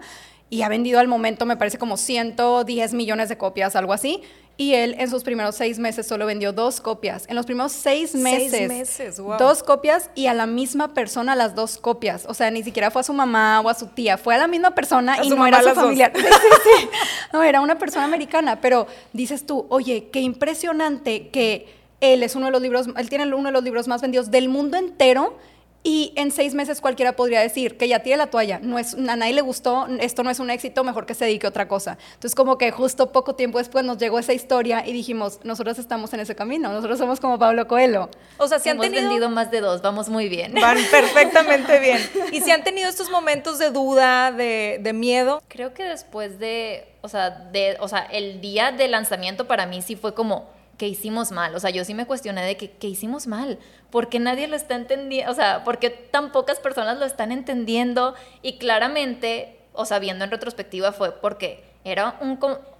[0.51, 4.21] y ha vendido al momento, me parece, como 110 millones de copias, algo así.
[4.61, 7.25] Y él en sus primeros seis meses solo vendió dos copias.
[7.27, 11.55] En los primeros seis meses, seis meses dos copias y a la misma persona las
[11.55, 12.25] dos copias.
[12.27, 14.47] O sea, ni siquiera fue a su mamá o a su tía, fue a la
[14.47, 16.11] misma persona y no era su familiar.
[16.15, 16.89] Sí, sí, sí.
[17.33, 18.61] No, era una persona americana.
[18.61, 21.67] Pero dices tú, oye, qué impresionante que
[21.99, 24.47] él es uno de los libros, él tiene uno de los libros más vendidos del
[24.47, 25.39] mundo entero
[25.83, 29.15] y en seis meses cualquiera podría decir que ya tiene la toalla, no es, a
[29.15, 31.97] nadie le gustó, esto no es un éxito, mejor que se dedique a otra cosa.
[32.13, 36.13] Entonces como que justo poco tiempo después nos llegó esa historia y dijimos, nosotros estamos
[36.13, 38.09] en ese camino, nosotros somos como Pablo Coelho.
[38.37, 40.53] O sea, si han vendido más de dos, vamos muy bien.
[40.53, 41.99] Van perfectamente bien.
[42.31, 45.41] ¿Y si han tenido estos momentos de duda, de, de miedo?
[45.47, 49.81] Creo que después de, o sea, de, o sea, el día de lanzamiento para mí
[49.81, 51.53] sí fue como que hicimos mal.
[51.53, 53.59] O sea, yo sí me cuestioné de que, hicimos mal.
[53.91, 55.31] porque nadie lo está entendiendo?
[55.31, 58.15] O sea, porque tan pocas personas lo están entendiendo?
[58.41, 62.39] Y claramente, o sea, viendo en retrospectiva fue porque era un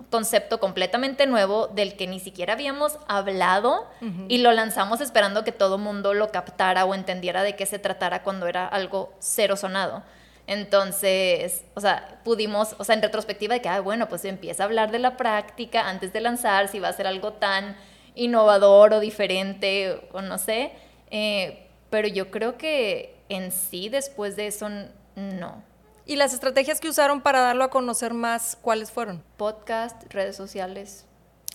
[0.09, 3.87] concepto completamente nuevo del que ni siquiera habíamos hablado
[4.27, 8.23] y lo lanzamos esperando que todo mundo lo captara o entendiera de qué se tratara
[8.23, 10.01] cuando era algo cero sonado.
[10.47, 14.65] Entonces, o sea, pudimos, o sea, en retrospectiva de que, ah, bueno, pues empieza a
[14.65, 17.75] hablar de la práctica antes de lanzar, si va a ser algo tan
[18.15, 20.71] innovador o diferente o no sé.
[21.10, 24.69] Eh, pero yo creo que en sí después de eso
[25.15, 25.63] no.
[26.06, 29.24] ¿Y las estrategias que usaron para darlo a conocer más, cuáles fueron?
[29.38, 31.06] Podcast, redes sociales.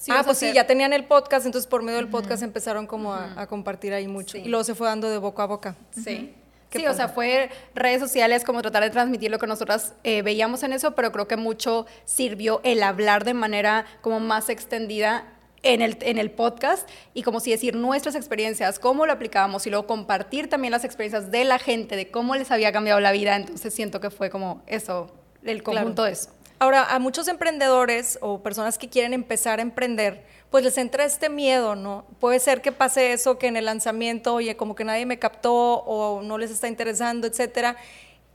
[0.08, 3.46] ah, pues sí, ya tenían el podcast, entonces por medio del podcast empezaron como a,
[3.48, 4.38] compartir ahí mucho.
[4.38, 5.76] Y luego se fue dando de boca a boca.
[5.92, 6.34] Sí.
[6.70, 10.62] Sí, o sea, fue redes sociales como tratar de transmitir lo que nosotras eh, veíamos
[10.62, 15.35] en eso, pero creo que mucho sirvió el hablar de manera como más extendida
[15.66, 19.70] en el, en el podcast y como si decir nuestras experiencias, cómo lo aplicábamos y
[19.70, 23.36] luego compartir también las experiencias de la gente, de cómo les había cambiado la vida.
[23.36, 25.10] Entonces siento que fue como eso,
[25.44, 26.30] el conjunto de eso.
[26.58, 31.28] Ahora, a muchos emprendedores o personas que quieren empezar a emprender, pues les entra este
[31.28, 32.06] miedo, ¿no?
[32.18, 35.54] Puede ser que pase eso, que en el lanzamiento, oye, como que nadie me captó
[35.54, 37.76] o no les está interesando, etcétera.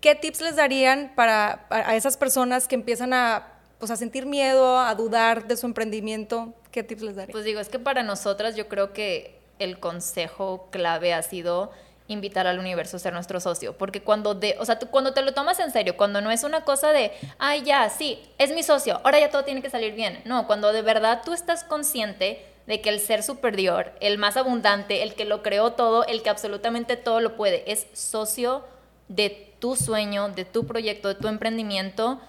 [0.02, 3.51] ¿Qué tips les darían para, a esas personas que empiezan a,
[3.82, 6.54] pues, a sentir miedo, a dudar de su emprendimiento?
[6.72, 7.32] ¿Qué tips les daría?
[7.34, 11.72] Pues digo, es que para nosotras yo creo que el consejo clave ha sido
[12.08, 15.24] invitar al universo a ser nuestro socio, porque cuando de, o sea, tú, cuando te
[15.24, 18.62] lo tomas en serio, cuando no es una cosa de, ay, ya, sí, es mi
[18.64, 20.22] socio, ahora ya todo tiene que salir bien.
[20.26, 25.02] No, cuando de verdad tú estás consciente de que el ser superior, el más abundante,
[25.02, 28.64] el que lo creó todo, el que absolutamente todo lo puede, es socio
[29.08, 32.22] de tu sueño, de tu proyecto, de tu emprendimiento,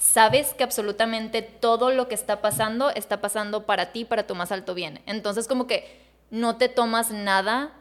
[0.00, 4.50] sabes que absolutamente todo lo que está pasando está pasando para ti, para tu más
[4.50, 5.02] alto bien.
[5.04, 7.72] Entonces como que no te tomas nada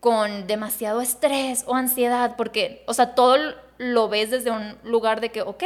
[0.00, 3.36] con demasiado estrés o ansiedad, porque, o sea, todo
[3.76, 5.64] lo ves desde un lugar de que, ok,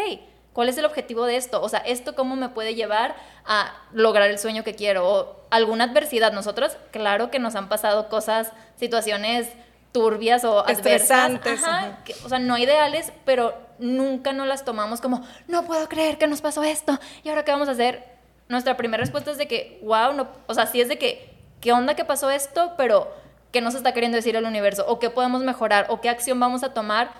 [0.52, 1.62] ¿cuál es el objetivo de esto?
[1.62, 5.08] O sea, ¿esto cómo me puede llevar a lograr el sueño que quiero?
[5.08, 6.32] O alguna adversidad.
[6.32, 9.48] Nosotros, claro que nos han pasado cosas, situaciones
[9.92, 11.62] turbias o estresantes,
[12.24, 16.40] o sea, no ideales, pero nunca nos las tomamos como, no puedo creer que nos
[16.40, 18.10] pasó esto, y ahora qué vamos a hacer.
[18.48, 21.72] Nuestra primera respuesta es de que, wow, no, o sea, sí es de que, ¿qué
[21.72, 22.72] onda que pasó esto?
[22.76, 23.10] Pero,
[23.50, 24.84] ¿qué nos está queriendo decir el universo?
[24.88, 25.86] ¿O qué podemos mejorar?
[25.90, 27.10] ¿O qué acción vamos a tomar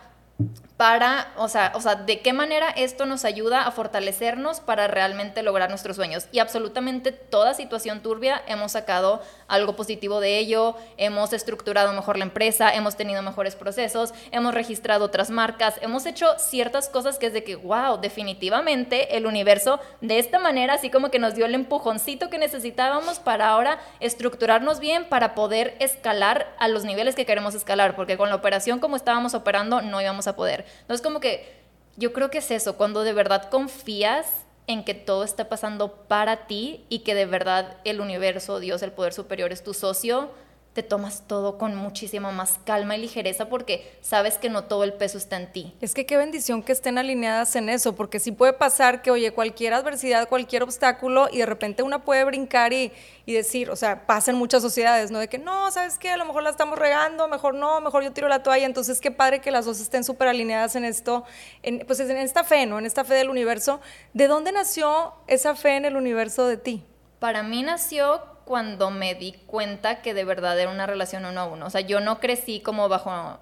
[0.82, 5.44] para, o sea, o sea, de qué manera esto nos ayuda a fortalecernos para realmente
[5.44, 6.26] lograr nuestros sueños.
[6.32, 12.24] Y absolutamente toda situación turbia hemos sacado algo positivo de ello, hemos estructurado mejor la
[12.24, 17.32] empresa, hemos tenido mejores procesos, hemos registrado otras marcas, hemos hecho ciertas cosas que es
[17.32, 21.54] de que, wow, definitivamente el universo de esta manera así como que nos dio el
[21.54, 27.54] empujoncito que necesitábamos para ahora estructurarnos bien para poder escalar a los niveles que queremos
[27.54, 30.71] escalar, porque con la operación como estábamos operando no íbamos a poder.
[30.80, 31.62] Entonces como que
[31.96, 34.26] yo creo que es eso, cuando de verdad confías
[34.66, 38.92] en que todo está pasando para ti y que de verdad el universo, Dios, el
[38.92, 40.30] poder superior es tu socio,
[40.72, 44.94] te tomas todo con muchísima más calma y ligereza porque sabes que no todo el
[44.94, 45.74] peso está en ti.
[45.82, 49.32] Es que qué bendición que estén alineadas en eso, porque sí puede pasar que, oye,
[49.32, 52.92] cualquier adversidad, cualquier obstáculo, y de repente una puede brincar y,
[53.26, 55.18] decir, o sea, pasa en muchas sociedades, ¿no?
[55.18, 56.10] De que no, ¿sabes qué?
[56.10, 58.66] A lo mejor la estamos regando, mejor no, mejor yo tiro la toalla.
[58.66, 61.24] Entonces, qué padre que las dos estén súper alineadas en esto,
[61.62, 62.78] en, pues en esta fe, ¿no?
[62.78, 63.80] En esta fe del universo.
[64.12, 66.84] ¿De dónde nació esa fe en el universo de ti?
[67.18, 71.46] Para mí nació cuando me di cuenta que de verdad era una relación uno a
[71.46, 71.64] uno.
[71.64, 73.38] O sea, yo no crecí como bajo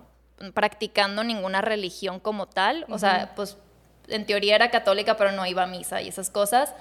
[0.55, 2.87] practicando ninguna religión como tal.
[2.88, 3.57] O sea, pues
[4.07, 6.77] en teoría era católica, pero no iba a misa y esas cosas.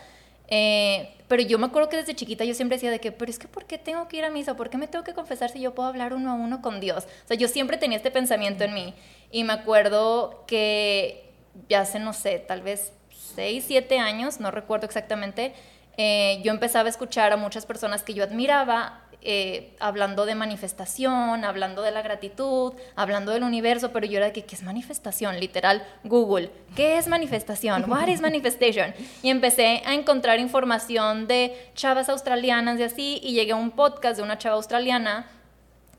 [0.47, 3.39] Eh, pero yo me acuerdo que desde chiquita yo siempre decía de que, pero es
[3.39, 4.55] que ¿por qué tengo que ir a misa?
[4.55, 7.05] ¿Por qué me tengo que confesar si yo puedo hablar uno a uno con Dios?
[7.25, 8.93] O sea, yo siempre tenía este pensamiento en mí.
[9.31, 11.33] Y me acuerdo que
[11.67, 15.55] ya hace, no sé, tal vez seis, siete años, no recuerdo exactamente,
[16.01, 21.43] eh, yo empezaba a escuchar a muchas personas que yo admiraba eh, hablando de manifestación,
[21.43, 25.41] hablando de la gratitud, hablando del universo, pero yo era de que, ¿qué es manifestación?
[25.41, 27.91] Literal, Google, ¿qué es manifestación?
[27.91, 28.93] What is manifestation?
[29.21, 34.15] Y empecé a encontrar información de chavas australianas y así, y llegué a un podcast
[34.15, 35.29] de una chava australiana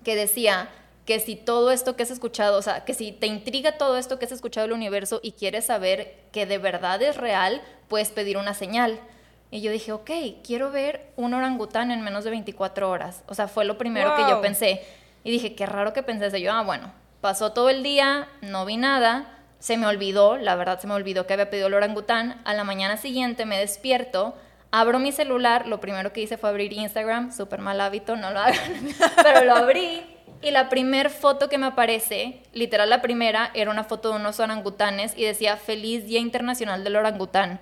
[0.02, 0.70] que decía
[1.04, 4.18] que si todo esto que has escuchado, o sea, que si te intriga todo esto
[4.18, 8.38] que has escuchado del universo y quieres saber que de verdad es real, puedes pedir
[8.38, 8.98] una señal.
[9.50, 10.10] Y yo dije, ok,
[10.44, 13.24] quiero ver un orangután en menos de 24 horas.
[13.26, 14.82] O sea, fue lo primero que yo pensé.
[15.24, 16.36] Y dije, qué raro que pensé eso.
[16.36, 19.26] Yo, ah, bueno, pasó todo el día, no vi nada,
[19.58, 22.40] se me olvidó, la verdad se me olvidó que había pedido el orangután.
[22.44, 24.34] A la mañana siguiente me despierto,
[24.70, 28.40] abro mi celular, lo primero que hice fue abrir Instagram, súper mal hábito, no lo
[28.40, 28.88] hagan,
[29.22, 30.02] pero lo abrí.
[30.42, 34.40] Y la primer foto que me aparece, literal la primera, era una foto de unos
[34.40, 37.60] orangutanes y decía Feliz Día Internacional del Orangután.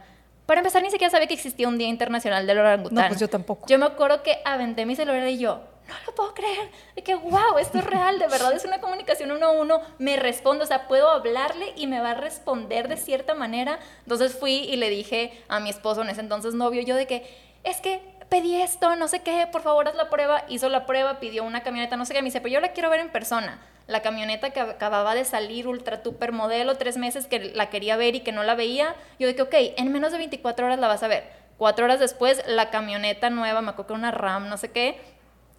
[0.48, 2.94] Para empezar, ni siquiera sabía que existía un Día Internacional del Orangután.
[2.94, 3.66] No, pues yo tampoco.
[3.68, 6.70] Yo me acuerdo que aventé mi celular y yo, no lo puedo creer.
[6.96, 9.82] De que, wow, esto es real, de verdad es una comunicación uno a uno.
[9.98, 13.78] Me respondo, o sea, puedo hablarle y me va a responder de cierta manera.
[14.04, 17.28] Entonces fui y le dije a mi esposo, en ese entonces novio, yo de que,
[17.62, 20.44] es que pedí esto, no sé qué, por favor haz la prueba.
[20.48, 22.22] Hizo la prueba, pidió una camioneta, no sé qué.
[22.22, 25.66] Me dice, pero yo la quiero ver en persona la camioneta que acababa de salir,
[25.66, 28.94] ultra super modelo, tres meses que la quería ver y que no la veía.
[29.18, 31.24] Yo dije, ok, en menos de 24 horas la vas a ver.
[31.56, 35.00] Cuatro horas después, la camioneta nueva, me acuerdo que una RAM, no sé qué,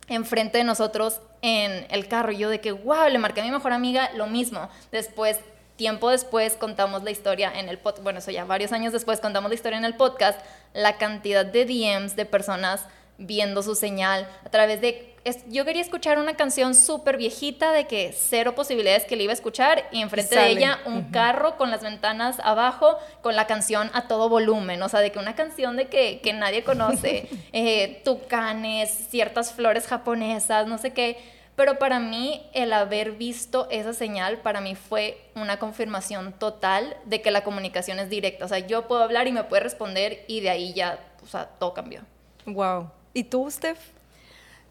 [0.08, 2.32] enfrente de nosotros en el carro.
[2.32, 4.69] yo de que, wow, le marqué a mi mejor amiga lo mismo.
[4.91, 5.39] Después,
[5.75, 9.49] tiempo después, contamos la historia en el podcast, bueno, eso ya varios años después, contamos
[9.49, 10.39] la historia en el podcast,
[10.73, 12.86] la cantidad de DMs de personas
[13.19, 15.13] viendo su señal a través de...
[15.47, 19.36] yo quería escuchar una canción súper viejita de que cero posibilidades que le iba a
[19.36, 24.08] escuchar y enfrente de ella un carro con las ventanas abajo con la canción a
[24.08, 28.89] todo volumen, o sea, de que una canción de que, que nadie conoce, eh, tucanes,
[29.10, 31.17] ciertas flores japonesas, no sé qué.
[31.60, 37.21] Pero para mí el haber visto esa señal, para mí fue una confirmación total de
[37.21, 38.45] que la comunicación es directa.
[38.45, 41.47] O sea, yo puedo hablar y me puede responder y de ahí ya, o sea,
[41.60, 42.03] todo cambió.
[42.45, 42.91] Wow.
[43.13, 43.77] ¿Y tú, Steph?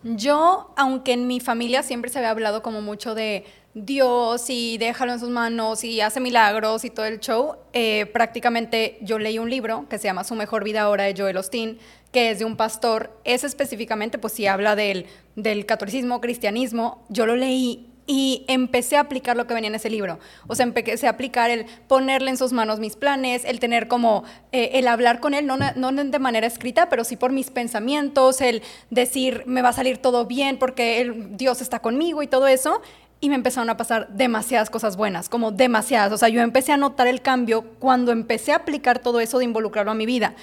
[0.02, 3.44] Yo, aunque en mi familia siempre se había hablado como mucho de,
[3.84, 8.98] Dios y déjalo en sus manos y hace milagros y todo el show, eh, prácticamente
[9.02, 11.78] yo leí un libro que se llama Su mejor vida ahora de Joel Osteen,
[12.12, 13.18] que es de un pastor.
[13.24, 15.06] Ese específicamente, pues sí habla del,
[15.36, 17.04] del catolicismo, cristianismo.
[17.08, 20.18] Yo lo leí y empecé a aplicar lo que venía en ese libro.
[20.46, 24.24] O sea, empecé a aplicar el ponerle en sus manos mis planes, el tener como,
[24.50, 28.40] eh, el hablar con él, no, no de manera escrita, pero sí por mis pensamientos,
[28.40, 32.48] el decir, me va a salir todo bien porque el, Dios está conmigo y todo
[32.48, 32.80] eso.
[33.20, 36.10] Y me empezaron a pasar demasiadas cosas buenas, como demasiadas.
[36.12, 39.44] O sea, yo empecé a notar el cambio cuando empecé a aplicar todo eso de
[39.44, 40.34] involucrarlo a mi vida.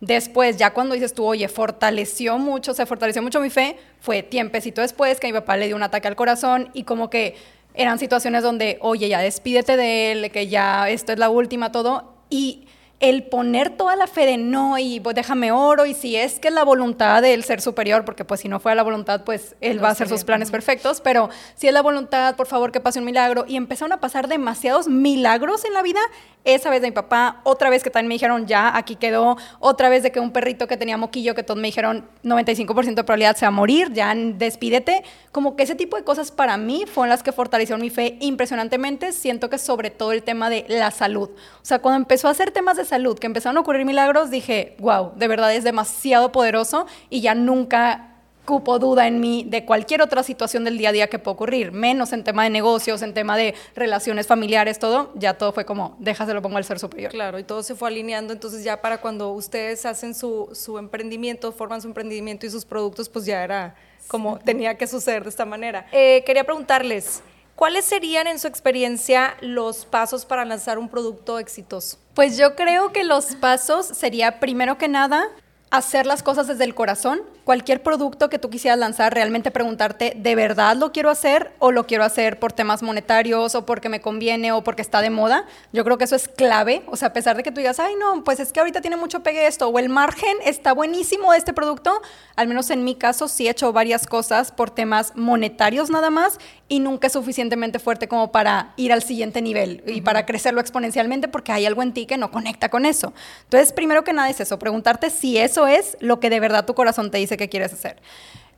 [0.00, 4.82] Después, ya cuando dices tú, oye, fortaleció mucho, se fortaleció mucho mi fe, fue tiempecito
[4.82, 7.36] después que mi papá le dio un ataque al corazón y como que
[7.74, 12.14] eran situaciones donde, oye, ya despídete de él, que ya esto es la última, todo.
[12.30, 12.63] Y
[13.00, 16.48] el poner toda la fe de no y pues, déjame oro y si es que
[16.48, 19.82] es la voluntad del ser superior, porque pues si no fuera la voluntad, pues él
[19.82, 23.00] va a hacer sus planes perfectos, pero si es la voluntad, por favor que pase
[23.00, 23.44] un milagro.
[23.46, 26.00] Y empezaron a pasar demasiados milagros en la vida.
[26.44, 29.88] Esa vez de mi papá, otra vez que también me dijeron, ya, aquí quedó, otra
[29.88, 33.36] vez de que un perrito que tenía moquillo, que todos me dijeron, 95% de probabilidad
[33.36, 35.04] se va a morir, ya despídete.
[35.32, 39.12] Como que ese tipo de cosas para mí fueron las que fortalecieron mi fe impresionantemente.
[39.12, 41.30] Siento que sobre todo el tema de la salud.
[41.30, 44.76] O sea, cuando empezó a hacer temas de salud, que empezaron a ocurrir milagros, dije,
[44.78, 48.10] wow, de verdad es demasiado poderoso y ya nunca
[48.44, 51.72] cupo duda en mí de cualquier otra situación del día a día que pueda ocurrir,
[51.72, 55.96] menos en tema de negocios, en tema de relaciones familiares, todo, ya todo fue como,
[55.98, 57.10] déjaselo pongo al ser superior.
[57.10, 61.52] Claro, y todo se fue alineando, entonces ya para cuando ustedes hacen su, su emprendimiento,
[61.52, 63.74] forman su emprendimiento y sus productos, pues ya era
[64.08, 65.86] como tenía que suceder de esta manera.
[65.90, 67.22] Eh, quería preguntarles,
[67.56, 71.98] ¿Cuáles serían en su experiencia los pasos para lanzar un producto exitoso?
[72.12, 75.28] Pues yo creo que los pasos sería primero que nada
[75.70, 77.22] hacer las cosas desde el corazón.
[77.44, 81.86] Cualquier producto que tú quisieras lanzar, realmente preguntarte, ¿de verdad lo quiero hacer o lo
[81.86, 85.44] quiero hacer por temas monetarios o porque me conviene o porque está de moda?
[85.72, 86.82] Yo creo que eso es clave.
[86.86, 88.96] O sea, a pesar de que tú digas, ay, no, pues es que ahorita tiene
[88.96, 92.00] mucho pegue esto o el margen está buenísimo de este producto,
[92.34, 96.38] al menos en mi caso sí he hecho varias cosas por temas monetarios nada más
[96.68, 101.28] y nunca es suficientemente fuerte como para ir al siguiente nivel y para crecerlo exponencialmente
[101.28, 103.12] porque hay algo en ti que no conecta con eso.
[103.44, 106.74] Entonces, primero que nada es eso, preguntarte si eso es lo que de verdad tu
[106.74, 107.96] corazón te dice que quieres hacer.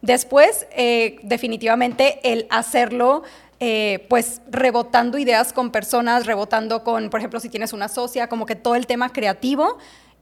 [0.03, 3.23] Después, eh, definitivamente, el hacerlo
[3.59, 8.45] eh, pues rebotando ideas con personas, rebotando con, por ejemplo, si tienes una socia, como
[8.45, 9.79] que todo el tema creativo,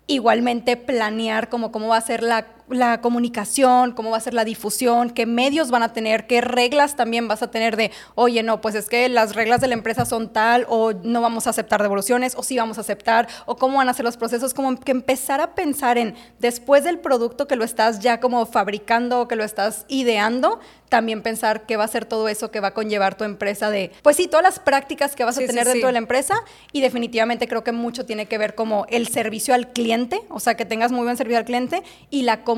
[0.06, 4.44] igualmente planear como cómo va a ser la la comunicación, cómo va a ser la
[4.44, 8.60] difusión, qué medios van a tener, qué reglas también vas a tener de, oye, no,
[8.60, 11.82] pues es que las reglas de la empresa son tal, o no vamos a aceptar
[11.82, 14.92] devoluciones, o sí vamos a aceptar, o cómo van a ser los procesos, como que
[14.92, 19.44] empezar a pensar en, después del producto que lo estás ya como fabricando, que lo
[19.44, 23.24] estás ideando, también pensar qué va a ser todo eso que va a conllevar tu
[23.24, 26.36] empresa de, pues sí, todas las prácticas que vas a tener dentro de la empresa
[26.72, 30.56] y definitivamente creo que mucho tiene que ver como el servicio al cliente, o sea,
[30.56, 32.53] que tengas muy buen servicio al cliente y la comunicación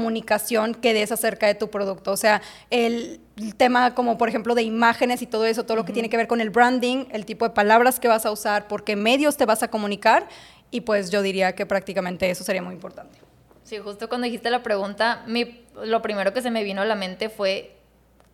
[0.81, 2.13] que des acerca de tu producto.
[2.13, 3.21] O sea, el,
[3.57, 6.27] tema como por ejemplo de imágenes y todo eso, todo lo que tiene que ver
[6.27, 9.45] con el branding, el tipo de palabras que vas a usar, por qué medios te
[9.45, 10.27] vas a comunicar
[10.71, 13.19] y pues yo diría que prácticamente eso sería muy importante.
[13.65, 16.95] Sí, justo cuando dijiste la pregunta, mi, lo primero que se me vino a la
[16.95, 17.77] mente fue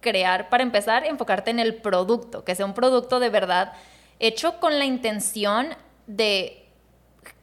[0.01, 3.73] crear, para empezar, enfocarte en el producto, que sea un producto de verdad
[4.19, 5.69] hecho con la intención
[6.07, 6.63] de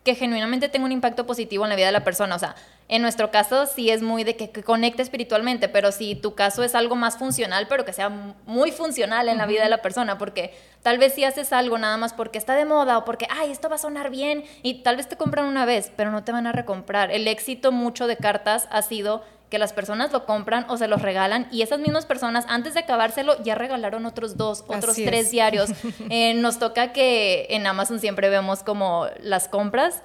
[0.03, 2.36] que genuinamente tenga un impacto positivo en la vida de la persona.
[2.36, 2.55] O sea,
[2.89, 6.73] en nuestro caso sí es muy de que, conecte espiritualmente, pero si tu caso es
[6.73, 10.55] algo más funcional, pero que sea muy funcional en la vida de la persona, porque
[10.81, 13.69] tal vez si haces algo nada más porque está de moda o porque, ay, esto
[13.69, 16.47] va a sonar bien y tal vez te compran una vez, pero no te van
[16.47, 17.11] a recomprar.
[17.11, 21.01] El éxito mucho de cartas ha sido que las personas lo compran o se los
[21.01, 25.69] regalan y esas mismas personas antes de acabárselo ya regalaron otros dos, otros tres diarios.
[26.11, 30.01] Eh, nos toca que en Amazon siempre vemos como las compras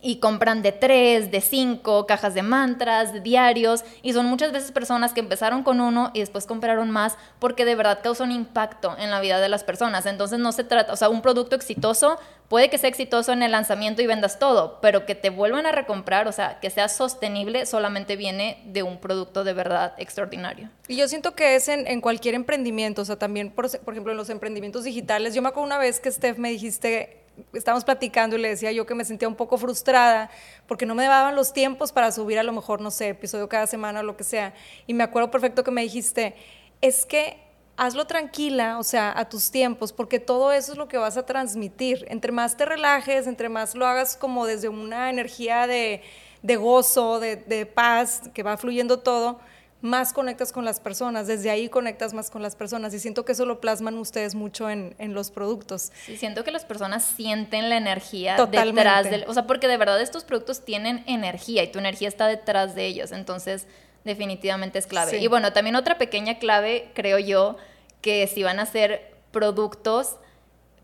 [0.00, 4.72] y compran de tres, de cinco, cajas de mantras, de diarios, y son muchas veces
[4.72, 8.96] personas que empezaron con uno y después compraron más porque de verdad causa un impacto
[8.98, 10.06] en la vida de las personas.
[10.06, 12.18] Entonces no se trata, o sea, un producto exitoso
[12.52, 15.72] puede que sea exitoso en el lanzamiento y vendas todo, pero que te vuelvan a
[15.72, 20.68] recomprar, o sea, que sea sostenible, solamente viene de un producto de verdad extraordinario.
[20.86, 24.18] Y yo siento que es en, cualquier emprendimiento, o sea, también, por, por ejemplo, en
[24.18, 25.34] los emprendimientos digitales.
[25.34, 27.21] Yo me acuerdo una vez que Steph me dijiste
[27.52, 30.30] estábamos platicando y le decía yo que me sentía un poco frustrada
[30.66, 33.66] porque no me daban los tiempos para subir a lo mejor, no sé, episodio cada
[33.66, 34.54] semana o lo que sea.
[34.86, 36.34] Y me acuerdo perfecto que me dijiste,
[36.80, 37.38] es que
[37.76, 41.26] hazlo tranquila, o sea, a tus tiempos, porque todo eso es lo que vas a
[41.26, 42.06] transmitir.
[42.08, 46.02] Entre más te relajes, entre más lo hagas como desde una energía de,
[46.42, 49.40] gozo, de, de paz, que va fluyendo todo,
[49.82, 53.32] más conectas con las personas, desde ahí conectas más con las personas y siento que
[53.32, 55.90] eso lo plasman ustedes mucho en, los productos.
[56.06, 60.00] Sí, siento que las personas sienten la energía detrás del, o sea, porque de verdad
[60.00, 63.66] estos productos tienen energía y tu energía está detrás de ellos, entonces
[64.04, 65.18] definitivamente es clave.
[65.18, 67.56] Y bueno, también otra pequeña clave, creo yo,
[68.00, 70.16] que si van a ser productos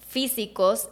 [0.09, 0.89] físicos,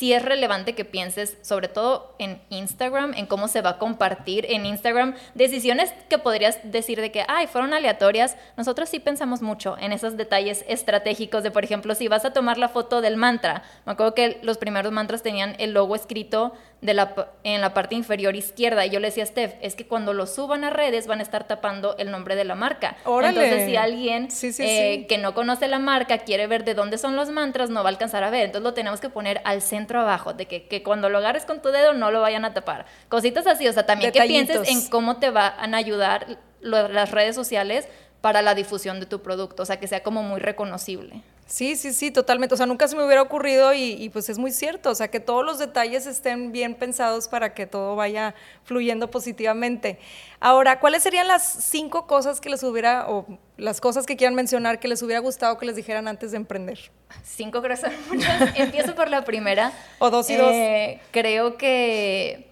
[0.00, 4.46] sí es relevante que pienses, sobre todo en Instagram, en cómo se va a compartir
[4.48, 5.14] en Instagram.
[5.34, 8.38] Decisiones que podrías decir de que, ay, fueron aleatorias.
[8.56, 12.56] Nosotros sí pensamos mucho en esos detalles estratégicos de, por ejemplo, si vas a tomar
[12.56, 13.62] la foto del mantra.
[13.84, 17.94] Me acuerdo que los primeros mantras tenían el logo escrito de la, en la parte
[17.94, 18.86] inferior izquierda.
[18.86, 21.22] Y yo le decía a Steph, es que cuando lo suban a redes van a
[21.22, 22.96] estar tapando el nombre de la marca.
[23.04, 24.28] Entonces, si alguien
[24.58, 27.90] eh, que no conoce la marca quiere ver de dónde son los mantras, no va
[27.90, 28.46] a alcanzar a ver.
[28.46, 31.68] Entonces lo tenemos que poner al centro abajo, de que, cuando lo agarres con tu
[31.68, 32.86] dedo no lo vayan a tapar.
[33.08, 37.34] Cositas así, o sea, también que pienses en cómo te van a ayudar las redes
[37.34, 37.88] sociales
[38.20, 41.22] para la difusión de tu producto, o sea, que sea como muy reconocible.
[41.50, 42.54] Sí, sí, sí, totalmente.
[42.54, 44.88] O sea, nunca se me hubiera ocurrido y, pues es muy cierto.
[44.88, 49.98] O sea, que todos los detalles estén bien pensados para que todo vaya fluyendo positivamente.
[50.38, 53.26] Ahora, ¿cuáles serían las cinco cosas que les hubiera, o
[53.56, 56.92] las cosas que quieran mencionar que les hubiera gustado que les dijeran antes de emprender?
[57.24, 57.92] Cinco cosas.
[58.54, 59.72] Empiezo por la primera.
[59.98, 60.52] O dos y dos.
[60.52, 62.46] Eh, creo que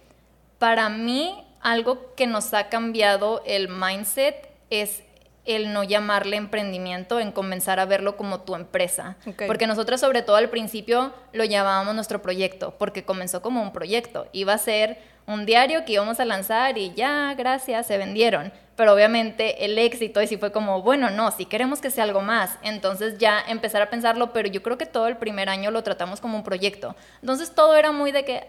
[0.57, 5.03] para mí algo que nos ha cambiado el mindset es
[5.45, 9.17] el no llamarle emprendimiento, en comenzar a verlo como tu empresa.
[9.47, 14.27] Porque nosotros sobre todo al principio lo llamábamos nuestro proyecto, porque comenzó como un proyecto.
[14.31, 18.51] Iba a ser un diario que íbamos a lanzar y ya, gracias, se vendieron.
[18.75, 22.21] Pero obviamente el éxito y si fue como, bueno, no, si queremos que sea algo
[22.21, 22.57] más.
[22.63, 26.19] Entonces ya empezar a pensarlo, pero yo creo que todo el primer año lo tratamos
[26.19, 26.95] como un proyecto.
[27.21, 28.47] Entonces todo era muy de que,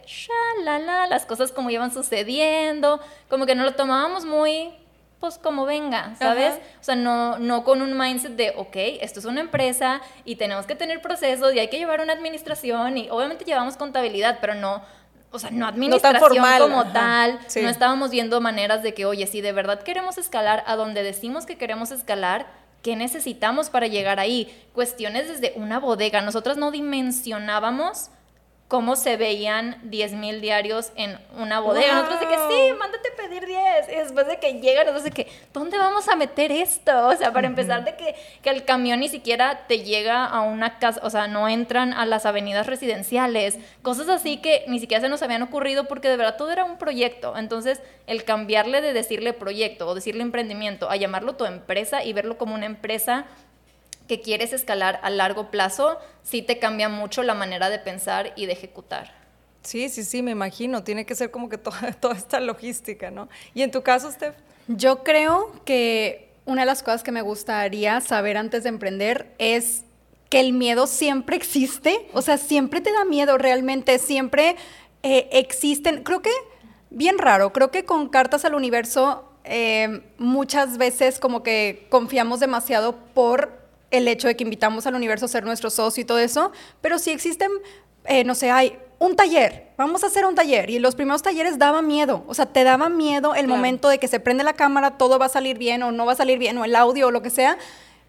[0.65, 4.73] la, la, las cosas como iban sucediendo, como que no lo tomábamos muy
[5.21, 6.55] pues como venga, ¿sabes?
[6.81, 10.65] O sea, no, no con un mindset de, ok, esto es una empresa y tenemos
[10.65, 14.83] que tener procesos y hay que llevar una administración y obviamente llevamos contabilidad, pero no,
[15.31, 17.39] o sea, no administración como tal.
[17.57, 21.45] No estábamos viendo maneras de que, oye, si de verdad queremos escalar a donde decimos
[21.45, 22.47] que queremos escalar,
[22.83, 24.51] ¿qué necesitamos para llegar ahí?
[24.73, 26.23] Cuestiones desde una bodega.
[26.23, 28.11] Nosotros no dimensionábamos
[28.71, 31.93] cómo se veían 10 mil diarios en una bodega.
[31.93, 33.59] Nosotros de que sí, mándate pedir 10.
[33.89, 37.09] Y después de que llegan, nosotros de que, ¿dónde vamos a meter esto?
[37.09, 40.79] O sea, para empezar de que, que el camión ni siquiera te llega a una
[40.79, 43.59] casa, o sea, no entran a las avenidas residenciales.
[43.83, 46.79] Cosas así que ni siquiera se nos habían ocurrido porque de verdad todo era un
[46.79, 47.37] proyecto.
[47.37, 52.39] Entonces, el cambiarle de decirle proyecto o decirle emprendimiento a llamarlo tu empresa y verlo
[52.39, 53.27] como una empresa
[54.11, 58.47] que quieres escalar a largo plazo, sí te cambia mucho la manera de pensar y
[58.47, 59.15] de ejecutar.
[59.63, 60.83] Sí, sí, sí, me imagino.
[60.83, 63.29] Tiene que ser como que toda, toda esta logística, ¿no?
[63.55, 64.35] Y en tu caso, Steph.
[64.67, 69.85] Yo creo que una de las cosas que me gustaría saber antes de emprender es
[70.29, 74.57] que el miedo siempre existe, o sea, siempre te da miedo realmente, siempre
[75.05, 76.33] eh, existen, creo que,
[76.91, 82.97] bien raro, creo que con cartas al universo eh, muchas veces como que confiamos demasiado
[83.15, 83.60] por
[83.91, 86.99] el hecho de que invitamos al universo a ser nuestro socio y todo eso, pero
[86.99, 87.51] si existen,
[88.05, 90.71] eh, no sé, hay un taller, vamos a hacer un taller.
[90.71, 94.09] Y los primeros talleres daba miedo, o sea, te daba miedo el momento de que
[94.09, 96.57] se prende la cámara, todo va a salir bien o no va a salir bien,
[96.59, 97.57] o el audio o lo que sea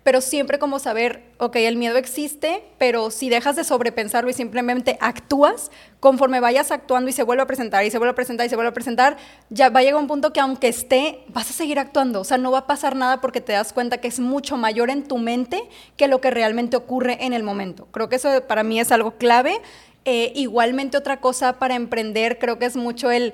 [0.04, 4.98] pero siempre como saber, ok, el miedo existe, pero si dejas de sobrepensarlo y simplemente
[5.00, 8.50] actúas, conforme vayas actuando y se vuelve a presentar y se vuelve a presentar y
[8.50, 9.18] se vuelve a presentar,
[9.50, 12.38] ya va a llegar un punto que aunque esté, vas a seguir actuando, o sea,
[12.38, 15.20] no va a pasar nada porque te das cuenta que es mucho mayor en tu
[15.20, 15.62] mente
[15.98, 17.88] que lo que realmente ocurre en el momento.
[17.92, 19.62] Creo que eso para mí es algo clave.
[20.06, 23.34] Eh, igualmente otra cosa para emprender, creo que es mucho el...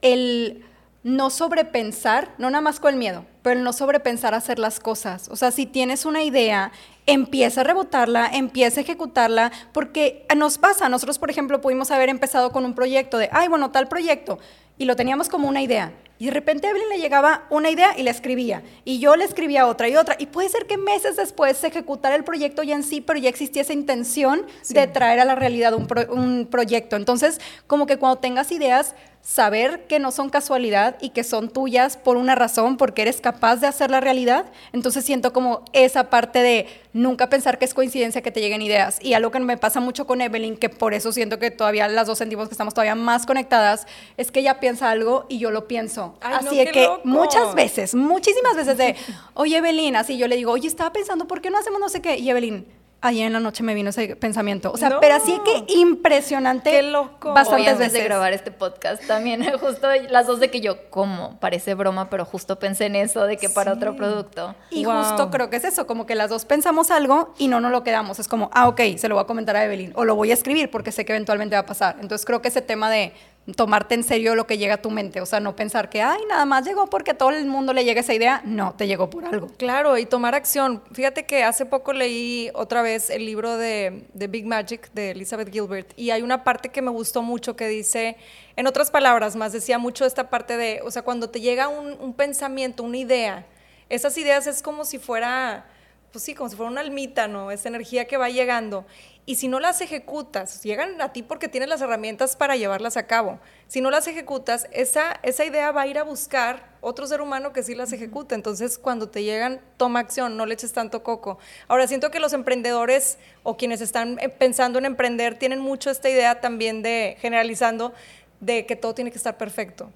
[0.00, 0.64] el
[1.02, 5.28] no sobrepensar, no nada más con el miedo, pero el no sobrepensar hacer las cosas.
[5.30, 6.72] O sea, si tienes una idea,
[7.06, 12.52] empieza a rebotarla, empieza a ejecutarla, porque nos pasa, nosotros por ejemplo pudimos haber empezado
[12.52, 14.38] con un proyecto de, ay, bueno, tal proyecto,
[14.76, 15.92] y lo teníamos como una idea.
[16.18, 18.62] Y de repente a Evelyn le llegaba una idea y la escribía.
[18.84, 20.16] Y yo le escribía otra y otra.
[20.18, 23.30] Y puede ser que meses después se ejecutara el proyecto ya en sí, pero ya
[23.30, 26.96] existía esa intención de traer a la realidad un, un proyecto.
[26.96, 31.96] Entonces, como que cuando tengas ideas, saber que no son casualidad y que son tuyas
[31.96, 34.46] por una razón, porque eres capaz de hacer la realidad.
[34.72, 38.98] Entonces siento como esa parte de nunca pensar que es coincidencia que te lleguen ideas.
[39.02, 42.06] Y algo que me pasa mucho con Evelyn, que por eso siento que todavía las
[42.06, 45.68] dos sentimos que estamos todavía más conectadas, es que ella piensa algo y yo lo
[45.68, 46.16] pienso.
[46.20, 48.96] así de que muchas veces, muchísimas veces de,
[49.34, 52.00] oye Evelyn, así yo le digo, oye, estaba pensando, ¿por qué no hacemos no sé
[52.00, 52.16] qué?
[52.16, 52.66] Y Evelyn,
[53.02, 54.70] ayer en la noche me vino ese pensamiento.
[54.72, 56.70] O sea, pero así que impresionante.
[56.70, 57.32] Qué loco.
[57.32, 57.92] Bastantes Hoy antes veces.
[57.94, 62.24] de grabar este podcast también, justo las dos de que yo, como Parece broma, pero
[62.24, 64.54] justo pensé en eso, de que para otro producto.
[64.70, 65.02] Y Wow.
[65.04, 67.82] justo creo que es eso, como que las dos pensamos algo y no nos lo
[67.84, 68.18] quedamos.
[68.18, 70.34] Es como, ah, ok, se lo voy a comentar a Evelyn o lo voy a
[70.34, 71.96] escribir porque sé que eventualmente va a pasar.
[72.00, 73.12] Entonces creo que ese tema de
[73.56, 76.20] tomarte en serio lo que llega a tu mente, o sea, no pensar que, ay,
[76.28, 78.42] nada más llegó porque todo el mundo le llega esa idea.
[78.44, 79.48] No, te llegó por algo.
[79.56, 80.82] Claro, y tomar acción.
[80.92, 85.50] Fíjate que hace poco leí otra vez el libro de, de Big Magic de Elizabeth
[85.50, 88.16] Gilbert y hay una parte que me gustó mucho que dice,
[88.56, 91.96] en otras palabras más, decía mucho esta parte de, o sea, cuando te llega un,
[92.00, 93.46] un pensamiento, una idea,
[93.88, 95.66] esas ideas es como si fuera,
[96.12, 97.50] pues sí, como si fuera una almita, ¿no?
[97.50, 98.86] Esa energía que va llegando.
[99.30, 103.06] Y si no las ejecutas, llegan a ti porque tienes las herramientas para llevarlas a
[103.06, 103.38] cabo.
[103.68, 107.52] Si no las ejecutas, esa, esa idea va a ir a buscar otro ser humano
[107.52, 108.34] que sí las ejecuta.
[108.34, 111.38] Entonces, cuando te llegan, toma acción, no le eches tanto coco.
[111.68, 116.10] Ahora, siento que los emprendedores o quienes están eh, pensando en emprender tienen mucho esta
[116.10, 117.94] idea también de, generalizando,
[118.40, 119.92] de que todo tiene que estar perfecto.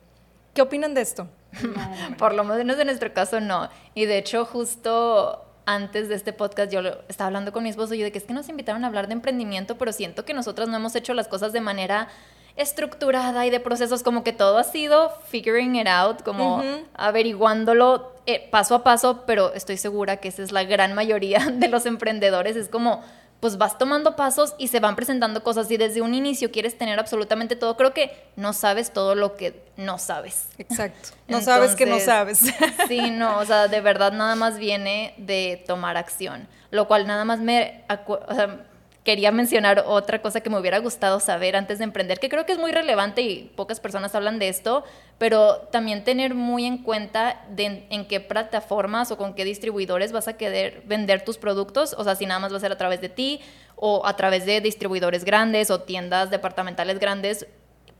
[0.54, 1.28] ¿Qué opinan de esto?
[2.18, 3.68] Por lo menos en nuestro caso no.
[3.94, 7.98] Y de hecho, justo antes de este podcast yo estaba hablando con mi esposo y
[7.98, 10.68] yo de que es que nos invitaron a hablar de emprendimiento, pero siento que nosotras
[10.68, 12.08] no hemos hecho las cosas de manera
[12.56, 16.62] estructurada y de procesos como que todo ha sido figuring it out, como
[16.94, 21.68] averiguándolo eh, paso a paso, pero estoy segura que esa es la gran mayoría de
[21.68, 23.02] los emprendedores, es como
[23.44, 26.98] pues vas tomando pasos y se van presentando cosas y desde un inicio quieres tener
[26.98, 30.46] absolutamente todo, creo que no sabes todo lo que no sabes.
[30.56, 31.10] Exacto.
[31.28, 32.40] No sabes que no sabes.
[32.88, 37.26] Sí, no, o sea, de verdad nada más viene de tomar acción, lo cual nada
[37.26, 38.64] más me o sea,
[39.04, 42.52] quería mencionar otra cosa que me hubiera gustado saber antes de emprender, que creo que
[42.52, 44.82] es muy relevante y pocas personas hablan de esto,
[45.18, 50.38] pero también tener muy en cuenta en qué plataformas o con qué distribuidores vas a
[50.38, 53.10] querer vender tus productos, o sea, si nada más va a ser a través de
[53.10, 53.40] ti
[53.76, 57.46] o a través de distribuidores grandes o tiendas departamentales grandes,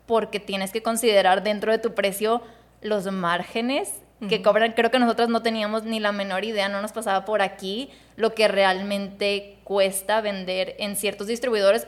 [0.07, 2.41] porque tienes que considerar dentro de tu precio
[2.81, 4.73] los márgenes que cobran.
[4.73, 8.35] Creo que nosotros no teníamos ni la menor idea, no nos pasaba por aquí lo
[8.35, 11.87] que realmente cuesta vender en ciertos distribuidores.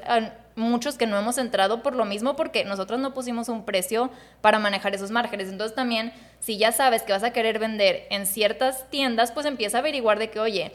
[0.55, 4.11] Muchos que no hemos entrado por lo mismo porque nosotros no pusimos un precio
[4.41, 5.49] para manejar esos márgenes.
[5.49, 9.79] Entonces también, si ya sabes que vas a querer vender en ciertas tiendas, pues empieza
[9.79, 10.73] a averiguar de que, oye,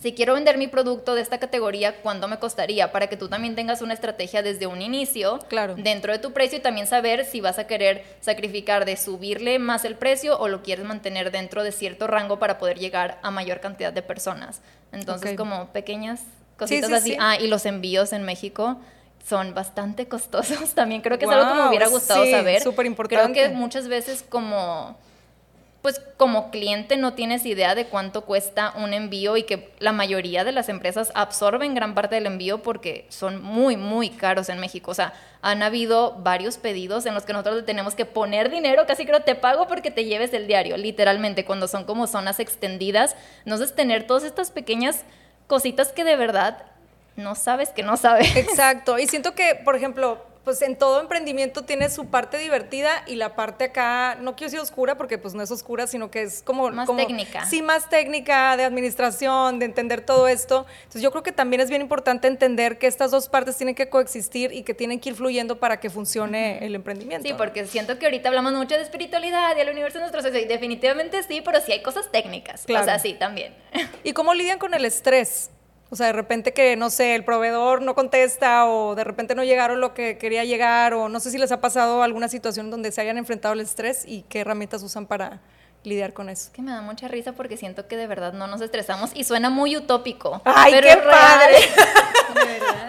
[0.00, 2.92] si quiero vender mi producto de esta categoría, ¿cuánto me costaría?
[2.92, 5.74] Para que tú también tengas una estrategia desde un inicio Claro.
[5.76, 9.84] dentro de tu precio y también saber si vas a querer sacrificar de subirle más
[9.84, 13.60] el precio o lo quieres mantener dentro de cierto rango para poder llegar a mayor
[13.60, 14.60] cantidad de personas.
[14.92, 16.20] Entonces, como pequeñas
[16.56, 17.10] cositas sí, así.
[17.12, 17.16] sí.
[17.20, 18.78] Ah, y los envíos en México
[19.26, 21.00] son bastante costosos también.
[21.02, 22.62] Creo que es algo que me hubiera gustado sí, saber.
[22.62, 23.32] superimportante.
[23.38, 24.96] Creo que muchas veces como
[25.82, 30.42] pues como cliente no tienes idea de cuánto cuesta un envío y que la mayoría
[30.42, 34.90] de las empresas absorben gran parte del envío porque son muy, muy caros en México.
[34.90, 39.06] O sea, han habido varios pedidos en los que nosotros tenemos que poner dinero, casi
[39.06, 43.14] creo te pago porque te lleves el diario, literalmente, cuando son como zonas extendidas.
[43.44, 45.04] Entonces, tener todas estas pequeñas
[45.46, 46.64] cositas que de verdad
[47.18, 48.34] no sabes que no sabes.
[48.36, 48.98] Exacto.
[48.98, 53.36] Y siento que, por ejemplo, pues en todo emprendimiento tiene su parte divertida y la
[53.36, 56.70] parte acá, no quiero decir oscura porque pues no es oscura, sino que es como...
[56.70, 57.44] Más como- técnica.
[57.44, 60.64] Sí, más técnica, de administración, de entender todo esto.
[60.78, 63.90] Entonces yo creo que también es bien importante entender que estas dos partes tienen que
[63.90, 67.28] coexistir y que tienen que ir fluyendo para que funcione el emprendimiento.
[67.28, 70.40] Sí, porque siento que ahorita hablamos mucho de espiritualidad y el universo de nuestro socio,
[70.40, 72.62] y definitivamente sí, pero sí hay cosas técnicas.
[72.64, 72.84] Claro.
[72.84, 73.54] O sea, sí, también.
[74.02, 75.50] ¿Y cómo lidian con el estrés?
[75.90, 79.42] O sea, de repente que, no sé, el proveedor no contesta o de repente no
[79.42, 82.92] llegaron lo que quería llegar o no sé si les ha pasado alguna situación donde
[82.92, 85.40] se hayan enfrentado al estrés y qué herramientas usan para
[85.84, 86.50] lidiar con eso.
[86.52, 89.48] que me da mucha risa porque siento que de verdad no nos estresamos y suena
[89.48, 90.42] muy utópico.
[90.44, 91.56] ¡Ay, pero qué padre!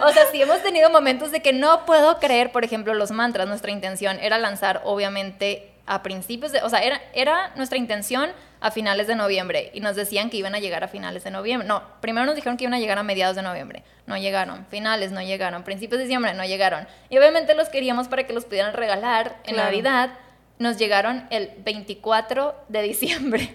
[0.02, 3.46] O sea, sí hemos tenido momentos de que no puedo creer, por ejemplo, los mantras.
[3.48, 6.62] Nuestra intención era lanzar, obviamente, a principios de.
[6.62, 8.30] O sea, era, era nuestra intención
[8.60, 11.66] a finales de noviembre y nos decían que iban a llegar a finales de noviembre.
[11.66, 13.82] No, primero nos dijeron que iban a llegar a mediados de noviembre.
[14.06, 14.66] No llegaron.
[14.66, 15.64] Finales no llegaron.
[15.64, 16.86] Principios de diciembre no llegaron.
[17.08, 19.70] Y obviamente los queríamos para que los pudieran regalar en Claro.
[19.70, 20.10] Navidad.
[20.58, 23.54] Nos llegaron el 24 de diciembre.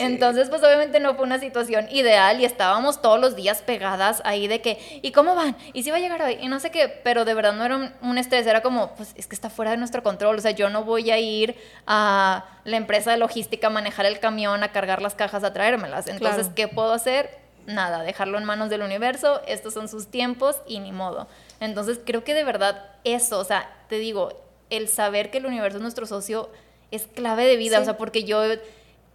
[0.00, 4.46] Entonces, pues obviamente no fue una situación ideal y estábamos todos los días pegadas ahí
[4.48, 5.56] de que, ¿y cómo van?
[5.72, 6.38] ¿Y si va a llegar hoy?
[6.40, 9.12] Y no sé qué, pero de verdad no era un, un estrés, era como, pues
[9.16, 12.46] es que está fuera de nuestro control, o sea, yo no voy a ir a
[12.64, 16.06] la empresa de logística a manejar el camión, a cargar las cajas, a traérmelas.
[16.06, 16.54] Entonces, Claro.
[16.54, 17.38] ¿qué puedo hacer?
[17.66, 21.28] Nada, dejarlo en manos del universo, estos son sus tiempos y ni modo.
[21.60, 24.40] Entonces, creo que de verdad eso, o sea, te digo,
[24.70, 26.50] el saber que el universo es nuestro socio
[26.90, 27.82] es clave de vida, Sí.
[27.82, 28.42] o sea, porque yo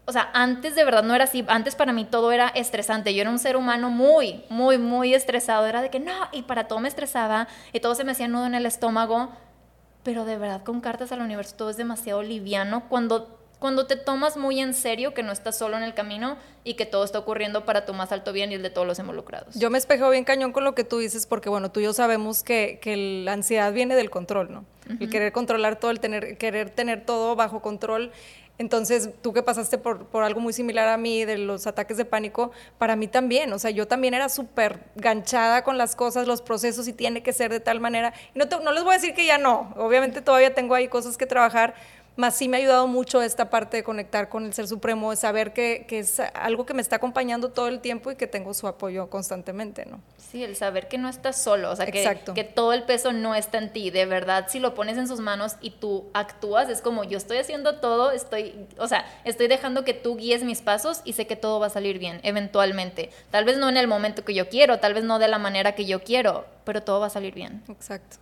[0.05, 3.21] o sea, antes de verdad no era así, antes para mí todo era estresante, yo
[3.21, 6.79] era un ser humano muy, muy, muy estresado, era de que no, y para todo
[6.79, 9.31] me estresaba, y todo se me hacía nudo en el estómago,
[10.03, 14.35] pero de verdad con cartas al universo todo es demasiado liviano cuando cuando te tomas
[14.35, 16.35] muy en serio que no estás solo en el camino
[16.65, 18.99] y que todo está ocurriendo para tu más alto bien y el de todos los
[18.99, 19.55] involucrados.
[19.55, 21.93] Yo me espejo bien cañón con lo que tú dices porque, bueno, tú y yo
[21.93, 24.65] sabemos que, que la ansiedad viene del control, ¿no?
[24.99, 28.11] El querer controlar todo, el tener, querer tener todo bajo control.
[28.63, 32.05] Entonces, tú que pasaste por, por, algo muy similar a mí, de los ataques de
[32.05, 36.41] pánico, para mí también, o sea, yo también era súper ganchada con las cosas, los
[36.41, 38.13] procesos y tiene que ser de tal manera.
[38.33, 40.87] Y no, te, no les voy a decir que ya no, obviamente todavía tengo ahí
[40.87, 41.73] cosas que trabajar,
[42.15, 45.17] más sí me ha ayudado mucho esta parte de conectar con el Ser Supremo, de
[45.17, 48.53] saber que, que, es algo que me está acompañando todo el tiempo y que tengo
[48.53, 49.99] su apoyo constantemente, ¿no?
[50.17, 53.33] Sí, el saber que no estás solo, o sea, que, que, todo el peso no
[53.35, 56.81] está en ti, de verdad, si lo pones en sus manos y tú actúas, es
[56.81, 61.01] como yo estoy haciendo todo, estoy, o sea, estoy dejando que tú guíes mis pasos
[61.05, 63.09] y sé que todo va a salir bien, eventualmente.
[63.31, 65.73] Tal vez no en el momento que yo quiero, tal vez no de la manera
[65.73, 67.63] que yo quiero, pero todo va a salir bien.
[67.69, 68.17] Exacto.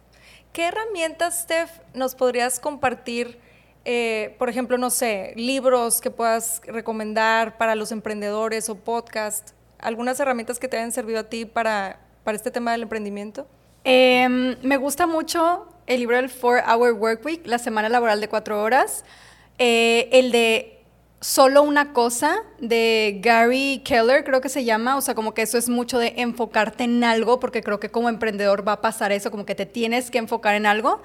[0.53, 3.39] ¿Qué herramientas, Steph, nos podrías compartir?
[3.83, 10.19] Eh, por ejemplo, no sé, libros que puedas recomendar para los emprendedores o podcast, algunas
[10.19, 13.47] herramientas que te hayan servido a ti para, para este tema del emprendimiento?
[13.83, 18.27] Eh, me gusta mucho el libro del Four Hour Work Week, la semana laboral de
[18.27, 19.03] cuatro horas,
[19.57, 20.77] eh, el de
[21.23, 25.55] Solo una cosa de Gary Keller, creo que se llama, o sea, como que eso
[25.59, 29.29] es mucho de enfocarte en algo, porque creo que como emprendedor va a pasar eso,
[29.29, 30.99] como que te tienes que enfocar en algo.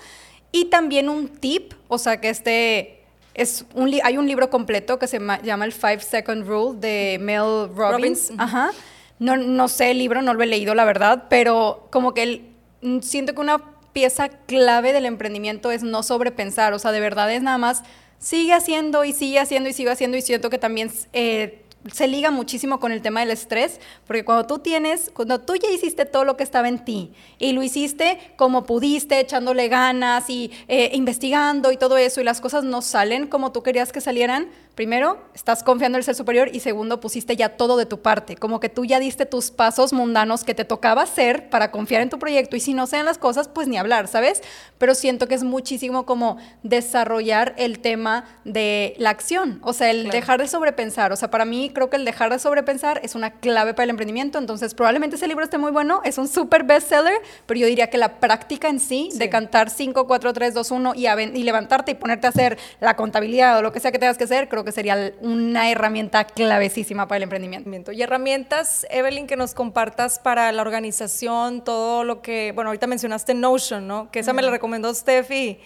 [0.56, 3.02] Y también un tip, o sea, que este
[3.34, 7.68] es un hay un libro completo que se llama el Five Second Rule de Mel
[7.74, 8.32] Robbins.
[8.38, 8.70] Ajá.
[9.18, 13.02] No, no sé el libro, no lo he leído, la verdad, pero como que el,
[13.02, 13.58] siento que una
[13.92, 17.82] pieza clave del emprendimiento es no sobrepensar, o sea, de verdad es nada más
[18.18, 22.30] sigue haciendo y sigue haciendo y sigue haciendo y siento que también eh, se liga
[22.30, 26.24] muchísimo con el tema del estrés, porque cuando tú tienes, cuando tú ya hiciste todo
[26.24, 31.72] lo que estaba en ti y lo hiciste como pudiste, echándole ganas y eh, investigando
[31.72, 35.64] y todo eso, y las cosas no salen como tú querías que salieran, primero, estás
[35.64, 38.68] confiando en el ser superior y segundo, pusiste ya todo de tu parte, como que
[38.68, 42.56] tú ya diste tus pasos mundanos que te tocaba hacer para confiar en tu proyecto
[42.56, 44.42] y si no sean las cosas, pues ni hablar, ¿sabes?
[44.76, 50.10] Pero siento que es muchísimo como desarrollar el tema de la acción, o sea, el
[50.10, 53.30] dejar de sobrepensar, o sea, para mí creo que el dejar de sobrepensar es una
[53.30, 57.22] clave para el emprendimiento, entonces probablemente ese libro esté muy bueno, es un súper bestseller,
[57.46, 59.18] pero yo diría que la práctica en sí, sí.
[59.18, 62.94] de cantar 5, 4, 3, 2, 1 y, y levantarte y ponerte a hacer la
[62.94, 67.06] contabilidad o lo que sea que tengas que hacer, creo que sería una herramienta clavesísima
[67.06, 67.92] para el emprendimiento.
[67.92, 73.32] Y herramientas, Evelyn, que nos compartas para la organización, todo lo que, bueno, ahorita mencionaste
[73.32, 74.10] Notion, ¿no?
[74.10, 75.60] Que esa me la recomendó Steffi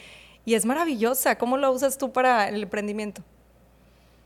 [0.45, 1.39] y es maravillosa.
[1.39, 3.23] ¿Cómo la usas tú para el emprendimiento?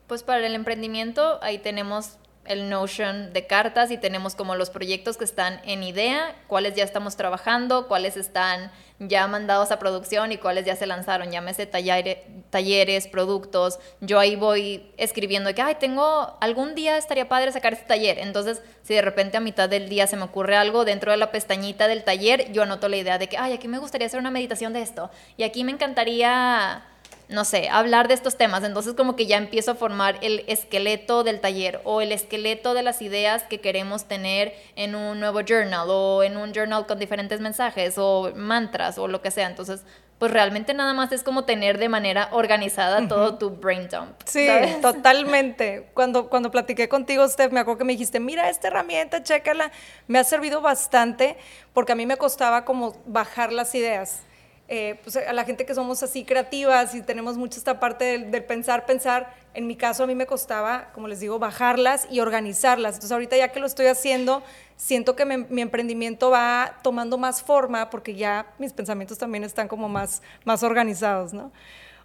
[0.09, 5.17] Pues para el emprendimiento ahí tenemos el Notion de cartas y tenemos como los proyectos
[5.17, 8.71] que están en idea, cuáles ya estamos trabajando, cuáles están
[9.01, 12.19] ya mandados a producción y cuáles ya se lanzaron, llámese talleres,
[12.51, 13.79] talleres productos.
[14.01, 18.19] Yo ahí voy escribiendo que, ay, tengo, algún día estaría padre sacar este taller.
[18.19, 21.33] Entonces, si de repente a mitad del día se me ocurre algo dentro de la
[21.33, 24.31] pestañita del taller, yo anoto la idea de que, ay, aquí me gustaría hacer una
[24.31, 26.85] meditación de esto y aquí me encantaría
[27.29, 28.65] no sé, hablar de estos temas.
[28.65, 32.83] Entonces como que ya empiezo a formar el esqueleto del taller o el esqueleto de
[32.83, 37.41] las ideas que queremos tener en un nuevo journal o en un journal con diferentes
[37.41, 39.49] mensajes o mantras o lo que sea.
[39.49, 39.85] Entonces,
[40.19, 44.15] pues realmente nada más es como tener de manera organizada todo tu brain dump.
[44.25, 44.47] Sí,
[44.83, 45.89] totalmente.
[45.93, 49.73] Cuando, cuando platiqué contigo, Steph, me acuerdo que me dijiste, mira esta herramienta, chécala.
[50.07, 51.37] Me ha servido bastante
[51.73, 54.23] porque a mí me costaba como bajar las ideas
[54.67, 58.45] eh, pues a la gente que somos así creativas y tenemos mucho esta parte del,
[58.45, 62.95] pensar, pensar, en mi caso a mí me costaba, como les digo, bajarlas y organizarlas.
[62.95, 64.43] Entonces ahorita ya que lo estoy haciendo,
[64.77, 69.91] siento que mi, emprendimiento va tomando más forma porque ya mis pensamientos también están como
[69.91, 71.53] más, más organizados, ¿no?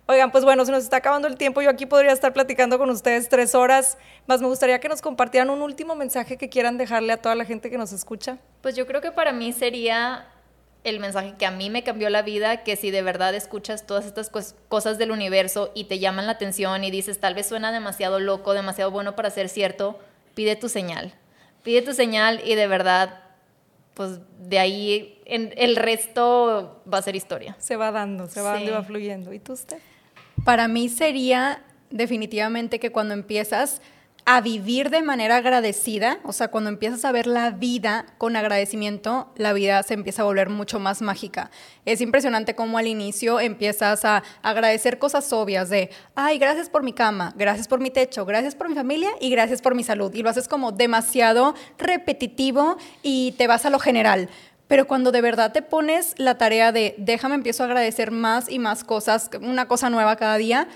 [0.06, 1.62] Oigan, pues bueno, se nos está acabando el tiempo.
[1.62, 5.50] Yo aquí podría estar platicando con ustedes tres horas, más me gustaría que nos compartieran
[5.50, 8.40] un último mensaje que quieran dejarle a toda la gente que nos escucha.
[8.62, 10.26] Pues yo creo que para mí sería
[10.84, 14.06] el mensaje que a mí me cambió la vida, que si de verdad escuchas todas
[14.06, 14.30] estas
[14.68, 18.54] cosas del universo y te llaman la atención y dices, tal vez suena demasiado loco,
[18.54, 20.00] demasiado bueno para ser cierto,
[20.36, 21.14] pide tu señal.
[21.64, 23.24] Pide tu señal y de verdad,
[23.94, 27.56] pues de ahí en, el resto va a ser historia.
[27.60, 29.34] Se va dando, se va dando y va fluyendo.
[29.34, 29.80] ¿Y tú usted?
[30.46, 33.82] Para mí sería definitivamente que cuando empiezas
[34.32, 39.34] a vivir de manera agradecida, o sea, cuando empiezas a ver la vida con agradecimiento,
[39.38, 41.50] la vida se empieza a volver mucho más mágica.
[41.84, 46.94] Es impresionante cómo al inicio empiezas a agradecer cosas obvias de, ay, gracias por mi
[46.94, 50.14] cama, gracias por mi techo, gracias por mi familia y gracias por mi salud.
[50.14, 54.30] Y lo haces como demasiado repetitivo y te vas a lo general.
[54.68, 58.60] Pero cuando de verdad te pones la tarea de, déjame, empiezo a agradecer más y
[58.60, 60.68] más cosas, una cosa nueva cada día,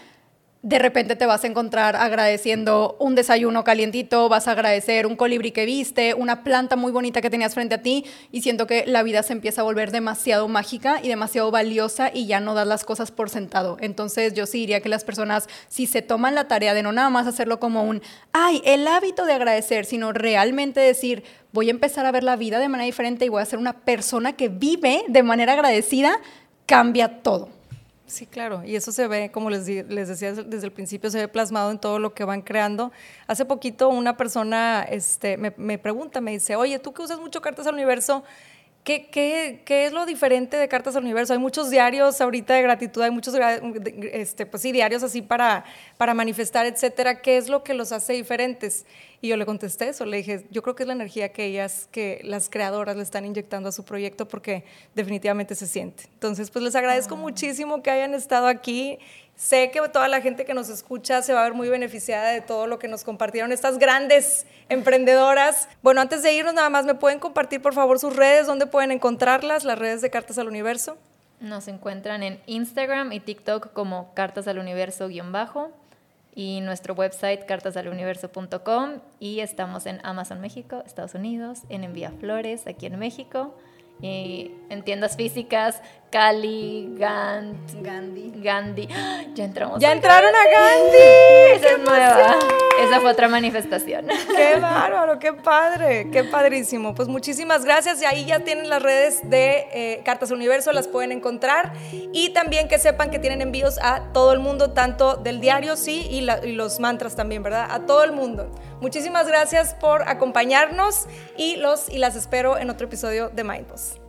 [0.63, 5.51] de repente te vas a encontrar agradeciendo un desayuno calientito, vas a agradecer un colibrí
[5.51, 9.03] que viste, una planta muy bonita que tenías frente a ti y siento que la
[9.03, 12.85] vida se empieza a volver demasiado mágica y demasiado valiosa y ya no das las
[12.85, 13.75] cosas por sentado.
[13.81, 17.09] Entonces yo sí diría que las personas si se toman la tarea de no nada
[17.09, 18.01] más hacerlo como un,
[18.31, 22.59] ay, el hábito de agradecer, sino realmente decir, voy a empezar a ver la vida
[22.59, 26.21] de manera diferente y voy a ser una persona que vive de manera agradecida,
[26.65, 27.49] cambia todo.
[28.05, 31.27] Sí, claro, y eso se ve, como les, les decía desde el principio, se ve
[31.29, 32.91] plasmado en todo lo que van creando.
[33.27, 37.41] Hace poquito una persona este, me, me pregunta, me dice, oye, tú que usas mucho
[37.41, 38.23] cartas al universo,
[38.83, 41.31] ¿Qué, qué, qué es lo diferente de Cartas al Universo?
[41.31, 43.33] Hay muchos diarios ahorita de gratitud, hay muchos
[44.11, 45.63] este, pues sí, diarios así para,
[45.95, 47.21] para manifestar, etcétera.
[47.21, 48.85] ¿Qué es lo que los hace diferentes?
[49.23, 51.87] Y yo le contesté eso, le dije, yo creo que es la energía que ellas,
[51.91, 54.65] que las creadoras le están inyectando a su proyecto porque
[54.95, 56.03] definitivamente se siente.
[56.13, 57.19] Entonces, pues les agradezco ah.
[57.19, 58.99] muchísimo que hayan estado aquí
[59.35, 62.41] Sé que toda la gente que nos escucha se va a ver muy beneficiada de
[62.41, 65.67] todo lo que nos compartieron estas grandes emprendedoras.
[65.81, 68.45] Bueno, antes de irnos nada más, ¿me pueden compartir por favor sus redes?
[68.45, 69.63] ¿Dónde pueden encontrarlas?
[69.63, 70.97] Las redes de Cartas al Universo.
[71.39, 75.71] Nos encuentran en Instagram y TikTok como Cartas al Universo-bajo
[76.35, 82.85] y nuestro website cartasaluniverso.com y estamos en Amazon México, Estados Unidos, en Envía Flores, aquí
[82.85, 83.55] en México
[84.01, 85.81] y en tiendas físicas,
[86.13, 88.33] Cali, Gandhi.
[88.43, 88.87] Gandhi.
[89.33, 89.79] Ya entramos.
[89.79, 91.55] Ya entraron a Gandhi.
[91.55, 92.35] Esa es nueva.
[92.79, 94.05] Esa fue otra manifestación.
[94.35, 96.93] Qué bárbaro, qué padre, qué padrísimo.
[96.93, 97.99] Pues muchísimas gracias.
[98.03, 101.73] Y ahí ya tienen las redes de eh, Cartas Universo, las pueden encontrar.
[101.91, 106.05] Y también que sepan que tienen envíos a todo el mundo, tanto del diario, sí,
[106.11, 107.69] y, y los mantras también, ¿verdad?
[107.71, 108.51] A todo el mundo.
[108.81, 111.07] Muchísimas gracias por acompañarnos
[111.37, 114.02] y los y las espero en otro episodio de Mindboss.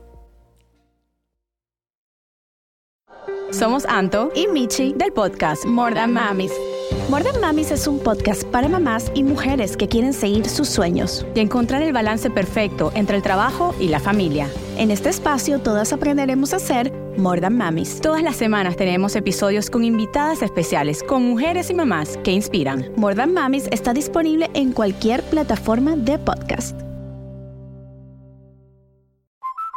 [3.50, 6.52] Somos Anto y Michi del podcast More Than Mamis.
[7.08, 11.24] More Than Mamis es un podcast para mamás y mujeres que quieren seguir sus sueños
[11.34, 14.48] y encontrar el balance perfecto entre el trabajo y la familia.
[14.76, 18.00] En este espacio todas aprenderemos a ser More Than Mamis.
[18.00, 22.90] Todas las semanas tenemos episodios con invitadas especiales, con mujeres y mamás que inspiran.
[22.96, 26.83] More Than Mamis está disponible en cualquier plataforma de podcast.